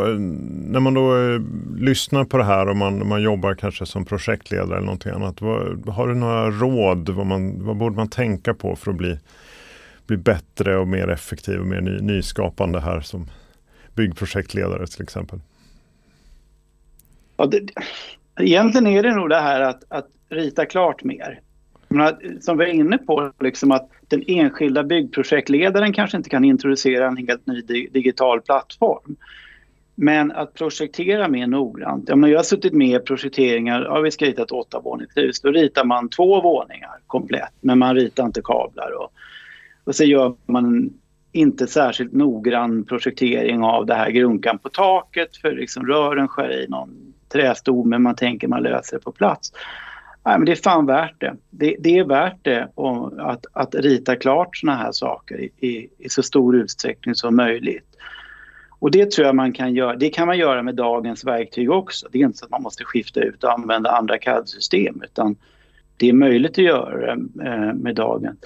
när 0.72 0.80
man 0.80 0.94
då 0.94 1.18
eh, 1.18 1.42
lyssnar 1.78 2.24
på 2.24 2.38
det 2.38 2.44
här 2.44 2.70
och 2.70 2.78
man, 2.78 3.08
man 3.08 3.22
jobbar 3.22 3.54
kanske 3.56 3.86
som 3.86 4.06
projektledare 4.06 4.78
eller 4.78 4.86
någonting 4.86 5.12
annat. 5.12 5.42
Vad, 5.42 5.90
har 5.90 6.08
du 6.08 6.16
några 6.16 6.52
råd? 6.52 7.10
Vad, 7.10 7.26
man, 7.26 7.66
vad 7.66 7.78
borde 7.78 7.96
man 7.96 8.10
tänka 8.10 8.54
på 8.54 8.76
för 8.76 8.92
att 8.92 8.98
bli, 8.98 9.20
bli 10.08 10.18
bättre 10.18 10.78
och 10.78 10.88
mer 10.88 11.08
effektiv 11.08 11.60
och 11.60 11.68
mer 11.68 11.82
ny, 11.82 12.00
nyskapande 12.00 12.80
här 12.80 13.02
som 13.02 13.30
byggprojektledare 13.96 14.88
till 14.88 15.04
exempel? 15.04 15.40
Ja, 17.38 17.46
det, 17.46 17.62
egentligen 18.40 18.88
är 18.88 19.04
det 19.04 19.16
nog 19.16 19.30
det 19.30 19.40
här 19.40 19.62
att, 19.62 19.84
att 19.88 20.08
rita 20.30 20.66
klart 20.66 21.04
mer 21.04 21.40
som 22.42 22.58
vi 22.58 22.66
är 22.66 22.74
inne 22.74 22.98
på, 22.98 23.32
liksom 23.40 23.72
att 23.72 23.90
den 24.08 24.24
enskilda 24.28 24.84
byggprojektledaren 24.84 25.94
kanske 25.94 26.18
inte 26.18 26.30
kan 26.30 26.44
introducera 26.44 27.08
en 27.08 27.18
helt 27.18 27.48
ny 27.48 27.62
digital 27.92 28.42
plattform. 28.42 29.16
Men 29.96 30.32
att 30.32 30.54
projektera 30.54 31.28
mer 31.28 31.48
noggrant. 31.48 32.10
Jag, 32.10 32.18
menar, 32.18 32.32
jag 32.32 32.40
har 32.40 32.44
suttit 32.44 32.74
med 32.74 33.02
i 33.02 33.06
projekteringar, 33.06 33.82
ja, 33.82 34.00
vi 34.00 34.12
ska 34.12 34.26
rita 34.26 34.44
ett 34.44 34.52
åttavåningshus. 34.52 35.42
Då 35.42 35.52
ritar 35.52 35.86
man 35.86 36.10
två 36.10 36.42
våningar 36.42 36.92
komplett, 37.08 37.54
men 37.60 37.80
man 37.80 37.96
ritar 37.96 38.26
inte 38.26 38.42
kablar. 38.42 38.92
Och, 38.92 39.12
och 39.84 39.96
så 39.96 40.04
gör 40.04 40.36
man 40.46 40.94
inte 41.32 41.68
särskilt 41.68 42.14
noggrann 42.14 42.86
projektering 42.86 43.64
av 43.64 43.86
det 43.86 43.96
här 43.96 44.10
grunkan 44.12 44.60
på 44.60 44.70
taket 44.70 45.38
för 45.38 45.52
liksom 45.52 45.86
rören 45.86 46.28
skär 46.28 46.64
i 46.64 46.68
någon 46.68 47.14
trästomme, 47.30 47.98
man 47.98 48.16
tänker 48.16 48.48
man 48.48 48.64
löser 48.64 48.98
det 48.98 49.04
på 49.04 49.12
plats. 49.12 49.52
Nej, 50.26 50.38
men 50.38 50.46
det 50.46 50.52
är 50.52 50.56
fan 50.56 50.86
värt 50.86 51.22
det. 51.22 51.36
Det, 51.50 51.76
det 51.80 51.98
är 51.98 52.04
värt 52.04 52.38
det 52.42 52.70
att, 53.18 53.46
att 53.54 53.76
rita 53.76 54.16
klart 54.16 54.58
såna 54.58 54.76
här 54.76 54.92
saker 54.92 55.40
i, 55.40 55.52
i, 55.60 55.90
i, 55.98 56.10
så 56.10 56.24
stor 56.24 56.56
utsträckning 56.56 57.16
som 57.16 57.36
möjligt. 57.36 57.86
Och 58.80 58.92
det 58.92 59.12
tror 59.12 59.28
jag 59.28 59.36
man 59.36 59.54
kan 59.54 59.74
göra. 59.74 59.96
Det 59.96 60.10
kan 60.10 60.28
man 60.28 60.38
göra 60.38 60.64
med 60.64 60.76
dagens 60.76 61.26
verktyg 61.26 61.72
också. 61.72 62.08
Det 62.12 62.20
är 62.22 62.26
inte 62.26 62.38
så 62.38 62.46
att 62.46 62.52
man 62.52 62.62
måste 62.62 62.84
skifta 62.84 63.20
ut 63.20 63.44
och 63.44 63.54
använda 63.54 63.92
andra 63.92 64.18
CAD-system 64.18 65.02
utan 65.04 65.36
det 65.98 66.10
är 66.10 66.14
möjligt 66.14 66.52
att 66.52 66.58
göra 66.58 67.16
det 67.16 67.22
med 67.74 67.96
dagen. 67.96 68.38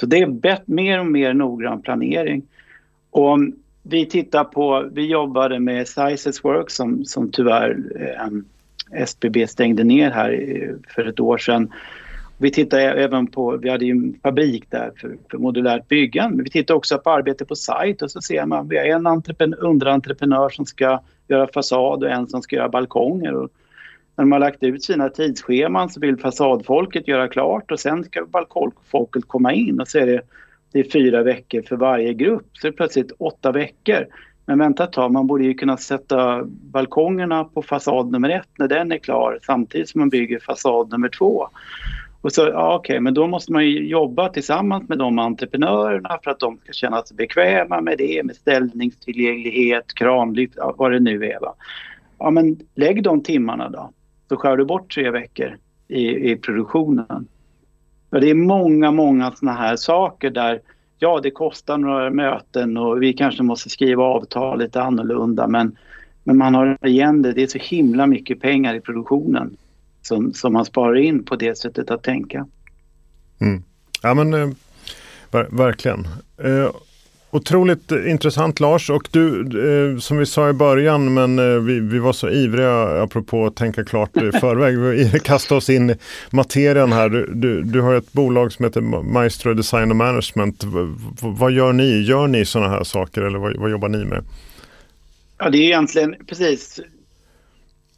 Så 0.00 0.06
det 0.06 0.18
är 0.18 0.26
bett, 0.26 0.68
mer 0.68 1.00
och 1.00 1.06
mer 1.06 1.34
noggrann 1.34 1.82
planering. 1.82 2.42
Och 3.10 3.38
vi 3.82 4.06
tittar 4.06 4.44
på, 4.44 4.88
vi 4.92 5.06
jobbade 5.06 5.60
med 5.60 5.88
Sizes 5.88 6.44
Work 6.44 6.70
som, 6.70 7.04
som 7.04 7.30
tyvärr 7.30 7.76
eh, 7.96 8.26
SBB 8.92 9.46
stängde 9.46 9.84
ner 9.84 10.10
här 10.10 10.76
för 10.94 11.08
ett 11.08 11.20
år 11.20 11.38
sedan. 11.38 11.72
Vi 12.40 12.50
tittar 12.50 12.78
även 12.78 13.26
på, 13.26 13.56
vi 13.56 13.70
hade 13.70 13.84
ju 13.84 13.90
en 13.90 14.18
fabrik 14.22 14.70
där 14.70 14.92
för, 14.96 15.16
för 15.30 15.38
modulärt 15.38 15.88
byggande, 15.88 16.36
men 16.36 16.44
vi 16.44 16.50
tittar 16.50 16.74
också 16.74 16.98
på 16.98 17.10
arbete 17.10 17.44
på 17.44 17.56
sajt 17.56 18.02
och 18.02 18.10
så 18.10 18.20
ser 18.20 18.46
man, 18.46 18.68
vi 18.68 18.78
har 18.78 18.84
en 18.84 19.06
entreprenör, 19.06 19.64
underentreprenör 19.64 20.48
som 20.48 20.66
ska 20.66 21.00
göra 21.28 21.48
fasad 21.54 22.04
och 22.04 22.10
en 22.10 22.28
som 22.28 22.42
ska 22.42 22.56
göra 22.56 22.68
balkonger. 22.68 23.34
Och 23.34 23.50
när 24.16 24.24
de 24.24 24.32
har 24.32 24.38
lagt 24.38 24.62
ut 24.62 24.84
sina 24.84 25.08
tidsscheman 25.08 25.90
så 25.90 26.00
vill 26.00 26.16
fasadfolket 26.16 27.08
göra 27.08 27.28
klart 27.28 27.70
och 27.70 27.80
sen 27.80 28.04
ska 28.04 28.26
balkongfolket 28.26 29.28
komma 29.28 29.52
in 29.52 29.80
och 29.80 29.88
så 29.88 29.98
är 29.98 30.06
det, 30.06 30.20
det 30.72 30.80
är 30.80 30.90
fyra 30.90 31.22
veckor 31.22 31.62
för 31.62 31.76
varje 31.76 32.14
grupp. 32.14 32.46
Så 32.52 32.66
det 32.66 32.70
är 32.70 32.76
plötsligt 32.76 33.12
åtta 33.18 33.52
veckor. 33.52 34.06
Men 34.48 34.58
vänta 34.58 34.84
ett 34.84 34.92
tag, 34.92 35.12
man 35.12 35.26
borde 35.26 35.44
ju 35.44 35.54
kunna 35.54 35.76
sätta 35.76 36.44
balkongerna 36.44 37.44
på 37.44 37.62
fasad 37.62 38.10
nummer 38.10 38.30
ett 38.30 38.48
när 38.58 38.68
den 38.68 38.92
är 38.92 38.98
klar 38.98 39.38
samtidigt 39.42 39.88
som 39.88 39.98
man 39.98 40.08
bygger 40.08 40.38
fasad 40.38 40.90
nummer 40.90 41.08
två. 41.08 41.48
Och 42.20 42.32
så, 42.32 42.40
ja, 42.40 42.74
okej, 42.74 42.94
okay, 42.94 43.00
men 43.00 43.14
då 43.14 43.26
måste 43.26 43.52
man 43.52 43.66
ju 43.66 43.88
jobba 43.88 44.28
tillsammans 44.28 44.88
med 44.88 44.98
de 44.98 45.18
entreprenörerna 45.18 46.18
för 46.24 46.30
att 46.30 46.38
de 46.38 46.58
ska 46.58 46.72
känna 46.72 47.02
sig 47.02 47.16
bekväma 47.16 47.80
med 47.80 47.98
det, 47.98 48.22
med 48.24 48.36
ställningstillgänglighet, 48.36 49.94
kranlyft, 49.94 50.58
vad 50.76 50.92
det 50.92 51.00
nu 51.00 51.24
är. 51.24 51.40
Va? 51.40 51.54
Ja, 52.18 52.30
men 52.30 52.56
lägg 52.74 53.02
de 53.02 53.22
timmarna 53.22 53.68
då, 53.68 53.90
så 54.28 54.36
skär 54.36 54.56
du 54.56 54.64
bort 54.64 54.94
tre 54.94 55.10
veckor 55.10 55.56
i, 55.88 56.30
i 56.32 56.36
produktionen. 56.36 57.28
Och 58.10 58.20
det 58.20 58.30
är 58.30 58.34
många, 58.34 58.90
många 58.90 59.30
sådana 59.30 59.58
här 59.58 59.76
saker 59.76 60.30
där 60.30 60.60
ja, 60.98 61.20
det 61.22 61.30
kostar 61.30 61.78
några 61.78 62.10
möten 62.10 62.76
och 62.76 63.02
vi 63.02 63.12
kanske 63.12 63.42
måste 63.42 63.70
skriva 63.70 64.02
avtal 64.02 64.58
lite 64.58 64.82
annorlunda 64.82 65.46
men, 65.46 65.76
men 66.24 66.36
man 66.36 66.54
har 66.54 66.86
igen 66.86 67.22
det. 67.22 67.32
Det 67.32 67.42
är 67.42 67.46
så 67.46 67.58
himla 67.58 68.06
mycket 68.06 68.40
pengar 68.40 68.74
i 68.74 68.80
produktionen 68.80 69.56
som, 70.02 70.34
som 70.34 70.52
man 70.52 70.64
sparar 70.64 70.96
in 70.96 71.24
på 71.24 71.36
det 71.36 71.58
sättet 71.58 71.90
att 71.90 72.02
tänka. 72.02 72.46
Mm. 73.40 73.62
Ja 74.02 74.14
men 74.14 74.34
eh, 74.34 74.48
ver 75.30 75.48
verkligen. 75.50 76.08
Eh, 76.36 76.70
Otroligt 77.30 77.92
intressant 77.92 78.60
Lars 78.60 78.90
och 78.90 79.08
du 79.10 79.40
eh, 79.40 79.98
som 79.98 80.18
vi 80.18 80.26
sa 80.26 80.50
i 80.50 80.52
början 80.52 81.14
men 81.14 81.38
eh, 81.38 81.44
vi, 81.44 81.80
vi, 81.80 81.98
var 81.98 82.12
så 82.12 82.30
ivriga 82.30 83.02
apropå 83.02 83.46
att 83.46 83.56
tänka 83.56 83.84
klart 83.84 84.16
i 84.16 84.32
förväg. 84.40 84.78
Vi 85.12 85.20
kastade 85.20 85.58
oss 85.58 85.70
in 85.70 85.90
i 85.90 85.96
materien 86.30 86.92
här. 86.92 87.08
Du, 87.08 87.26
du, 87.34 87.62
du, 87.62 87.80
har 87.80 87.94
ett 87.94 88.12
bolag 88.12 88.52
som 88.52 88.64
heter 88.64 88.80
Maestro 89.02 89.54
Design 89.54 89.90
och 89.90 89.96
Management. 89.96 90.64
V 90.64 90.70
vad 91.22 91.52
gör 91.52 91.72
ni? 91.72 92.02
Gör 92.02 92.26
ni 92.26 92.44
sådana 92.44 92.70
här 92.70 92.84
saker 92.84 93.22
eller 93.22 93.38
vad, 93.38 93.56
vad, 93.56 93.70
jobbar 93.70 93.88
ni 93.88 94.04
med? 94.04 94.24
Ja 95.38 95.50
det 95.50 95.58
är 95.58 95.62
egentligen 95.62 96.14
precis 96.26 96.80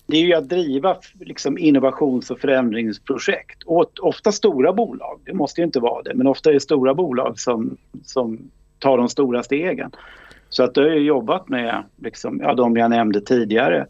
det 0.07 0.17
är 0.17 0.21
ju 0.21 0.35
att 0.35 0.49
driva 0.49 0.97
liksom, 1.21 1.59
innovations 1.59 2.31
och 2.31 2.41
förändringsprojekt. 2.41 3.63
Och 3.67 3.91
ofta 4.01 4.33
stora 4.33 4.73
bolag, 4.73 5.21
det 5.25 5.35
måste 5.35 5.61
ju 5.61 5.65
inte 5.65 5.81
vara 5.81 6.03
det, 6.03 6.15
men 6.15 6.27
ofta 6.27 6.51
är 6.51 6.55
det 6.55 6.61
stora 6.61 6.95
bolag 6.95 7.41
som, 7.41 7.77
som 8.05 8.51
ta 8.81 8.97
de 8.97 9.09
stora 9.09 9.43
stegen. 9.43 9.91
Så 10.49 10.63
att 10.63 10.77
jag 10.77 10.85
har 10.85 10.91
jobbat 10.91 11.49
med 11.49 11.85
liksom, 11.97 12.41
ja, 12.43 12.55
de 12.55 12.77
jag 12.77 12.91
nämnde 12.91 13.21
tidigare. 13.21 13.87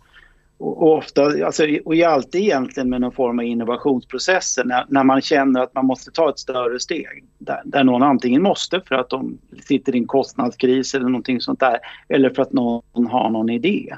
Och, 0.59 0.83
och 0.83 0.98
ofta, 0.98 1.22
alltså, 1.22 1.66
och 1.85 1.96
är 1.96 2.07
alltid 2.07 2.40
egentligen 2.40 2.88
med 2.88 3.00
någon 3.00 3.12
form 3.12 3.38
av 3.38 3.44
innovationsprocesser 3.44 4.64
när, 4.64 4.85
när 4.88 5.05
man 5.05 5.20
känner 5.20 5.61
att 5.61 5.74
man 5.74 5.87
måste 5.87 6.11
ta 6.11 6.31
ett 6.31 6.38
större 6.38 6.81
steg. 6.81 7.24
Där, 7.38 7.62
där 7.64 7.85
någon 7.85 8.03
antingen 8.03 8.42
måste 8.42 8.81
för 8.81 8.94
att 8.94 9.11
de 9.11 9.38
sitter 9.62 9.94
i 9.94 9.98
en 9.98 10.07
kostnadskris 10.07 10.94
eller 10.94 11.09
någonting 11.09 11.40
sånt 11.40 11.61
där. 11.61 11.79
Eller 12.09 12.31
för 12.31 12.42
att 12.42 12.53
någon 12.53 13.07
har 13.07 13.31
någon 13.31 13.50
idé. 13.50 13.94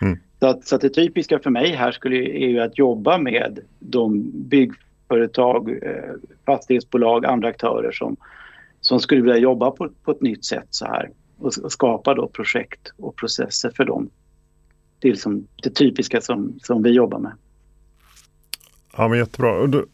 Mm. 0.00 0.18
Så, 0.40 0.46
att, 0.46 0.66
så 0.66 0.74
att 0.76 0.82
det 0.82 0.88
typiska 0.88 1.38
för 1.38 1.50
mig 1.50 1.70
här 1.70 1.92
skulle, 1.92 2.16
är 2.16 2.48
ju 2.48 2.60
att 2.60 2.78
jobba 2.78 3.18
med 3.18 3.58
de 3.78 4.30
byggföretag, 4.34 5.70
eh, 5.82 6.14
fastighetsbolag, 6.46 7.26
andra 7.26 7.48
aktörer 7.48 7.92
som, 7.92 8.16
som 8.84 9.00
skulle 9.00 9.20
vilja 9.20 9.38
jobba 9.38 9.70
på, 9.70 9.88
på 10.04 10.10
ett 10.10 10.20
nytt 10.20 10.44
sätt 10.44 10.66
så 10.70 10.84
här 10.84 11.10
och, 11.38 11.52
och 11.62 11.72
skapa 11.72 12.14
då 12.14 12.28
projekt 12.28 12.92
och 12.96 13.16
processer 13.16 13.72
för 13.76 13.84
dem. 13.84 14.10
Det 14.98 15.08
är 15.08 15.12
liksom 15.12 15.46
det 15.62 15.70
typiska 15.70 16.20
som, 16.20 16.58
som 16.62 16.82
vi 16.82 16.90
jobbar 16.90 17.18
med. 17.18 17.32
Ja 18.96 19.08
men 19.08 19.18
jättebra. 19.18 19.52
Och, 19.52 19.68
då, 19.68 19.84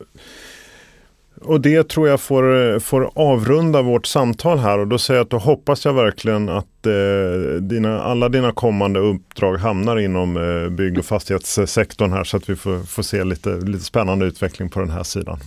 och 1.40 1.60
det 1.60 1.88
tror 1.88 2.08
jag 2.08 2.20
får, 2.20 2.78
får 2.78 3.10
avrunda 3.14 3.82
vårt 3.82 4.06
samtal 4.06 4.58
här 4.58 4.78
och 4.78 4.86
då 4.86 4.98
säger 4.98 5.18
jag 5.18 5.24
att 5.24 5.30
då 5.30 5.38
hoppas 5.38 5.84
jag 5.84 5.92
verkligen 5.92 6.48
att 6.48 6.86
eh, 6.86 7.60
dina, 7.60 8.00
alla 8.00 8.28
dina 8.28 8.52
kommande 8.52 9.00
uppdrag 9.00 9.56
hamnar 9.56 9.98
inom 9.98 10.36
eh, 10.36 10.68
bygg 10.68 10.98
och 10.98 11.04
fastighetssektorn 11.04 12.12
här 12.12 12.24
så 12.24 12.36
att 12.36 12.50
vi 12.50 12.56
får, 12.56 12.86
får 12.86 13.02
se 13.02 13.24
lite, 13.24 13.56
lite 13.56 13.84
spännande 13.84 14.26
utveckling 14.26 14.68
på 14.68 14.80
den 14.80 14.90
här 14.90 15.02
sidan. 15.02 15.38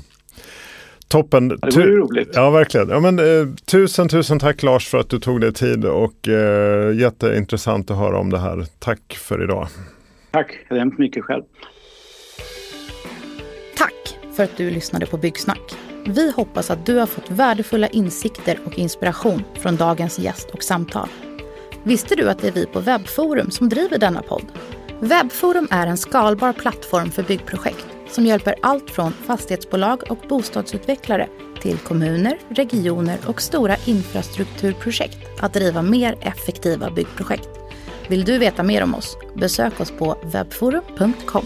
Toppen. 1.14 1.48
det 1.48 1.58
vore 1.76 1.92
roligt. 1.92 2.30
Ja, 2.34 2.50
verkligen. 2.50 2.90
Ja, 2.90 3.00
men, 3.00 3.20
eh, 3.20 3.48
tusen, 3.66 4.10
tusen 4.10 4.40
tack 4.40 4.64
Lars 4.64 4.88
för 4.88 4.98
att 4.98 5.10
du 5.10 5.20
tog 5.20 5.42
dig 5.42 5.54
tid 5.54 5.86
och 5.86 6.28
eh, 6.28 6.96
jätteintressant 6.96 7.92
att 7.92 7.98
höra 7.98 8.20
om 8.20 8.30
det 8.30 8.38
här. 8.38 8.66
Tack 8.80 9.14
för 9.14 9.44
idag. 9.44 9.68
Tack 10.32 10.66
så 10.68 10.76
hemskt 10.76 11.00
mycket 11.00 11.24
själv. 11.24 11.44
Tack 13.78 14.18
för 14.36 14.44
att 14.44 14.58
du 14.58 14.70
lyssnade 14.70 15.06
på 15.06 15.18
Byggsnack. 15.18 15.76
Vi 16.08 16.32
hoppas 16.32 16.72
att 16.72 16.86
du 16.86 16.96
har 16.96 17.06
fått 17.06 17.32
värdefulla 17.32 17.88
insikter 17.88 18.60
och 18.66 18.80
inspiration 18.80 19.44
från 19.60 19.76
dagens 19.76 20.20
gäst 20.20 20.50
och 20.50 20.64
samtal. 20.64 21.08
Visste 21.84 22.16
du 22.16 22.30
att 22.30 22.40
det 22.40 22.48
är 22.48 22.52
vi 22.52 22.66
på 22.66 22.80
Webbforum 22.80 23.52
som 23.52 23.70
driver 23.70 23.98
denna 23.98 24.22
podd? 24.22 24.46
Webbforum 25.00 25.68
är 25.72 25.88
en 25.88 25.98
skalbar 25.98 26.54
plattform 26.54 27.12
för 27.12 27.24
byggprojekt 27.24 27.86
som 28.14 28.26
hjälper 28.26 28.56
allt 28.62 28.90
från 28.90 29.14
fastighetsbolag 29.14 30.04
och 30.10 30.18
bostadsutvecklare 30.30 31.28
till 31.62 31.78
kommuner, 31.78 32.38
regioner 32.50 33.18
och 33.28 33.42
stora 33.42 33.76
infrastrukturprojekt 33.86 35.18
att 35.40 35.54
driva 35.54 35.82
mer 35.82 36.18
effektiva 36.22 36.92
byggprojekt. 36.92 37.50
Vill 38.08 38.26
du 38.26 38.38
veta 38.38 38.64
mer 38.64 38.84
om 38.84 38.96
oss? 38.96 39.18
Besök 39.36 39.80
oss 39.80 39.92
på 39.92 40.18
webbforum.com. 40.24 41.46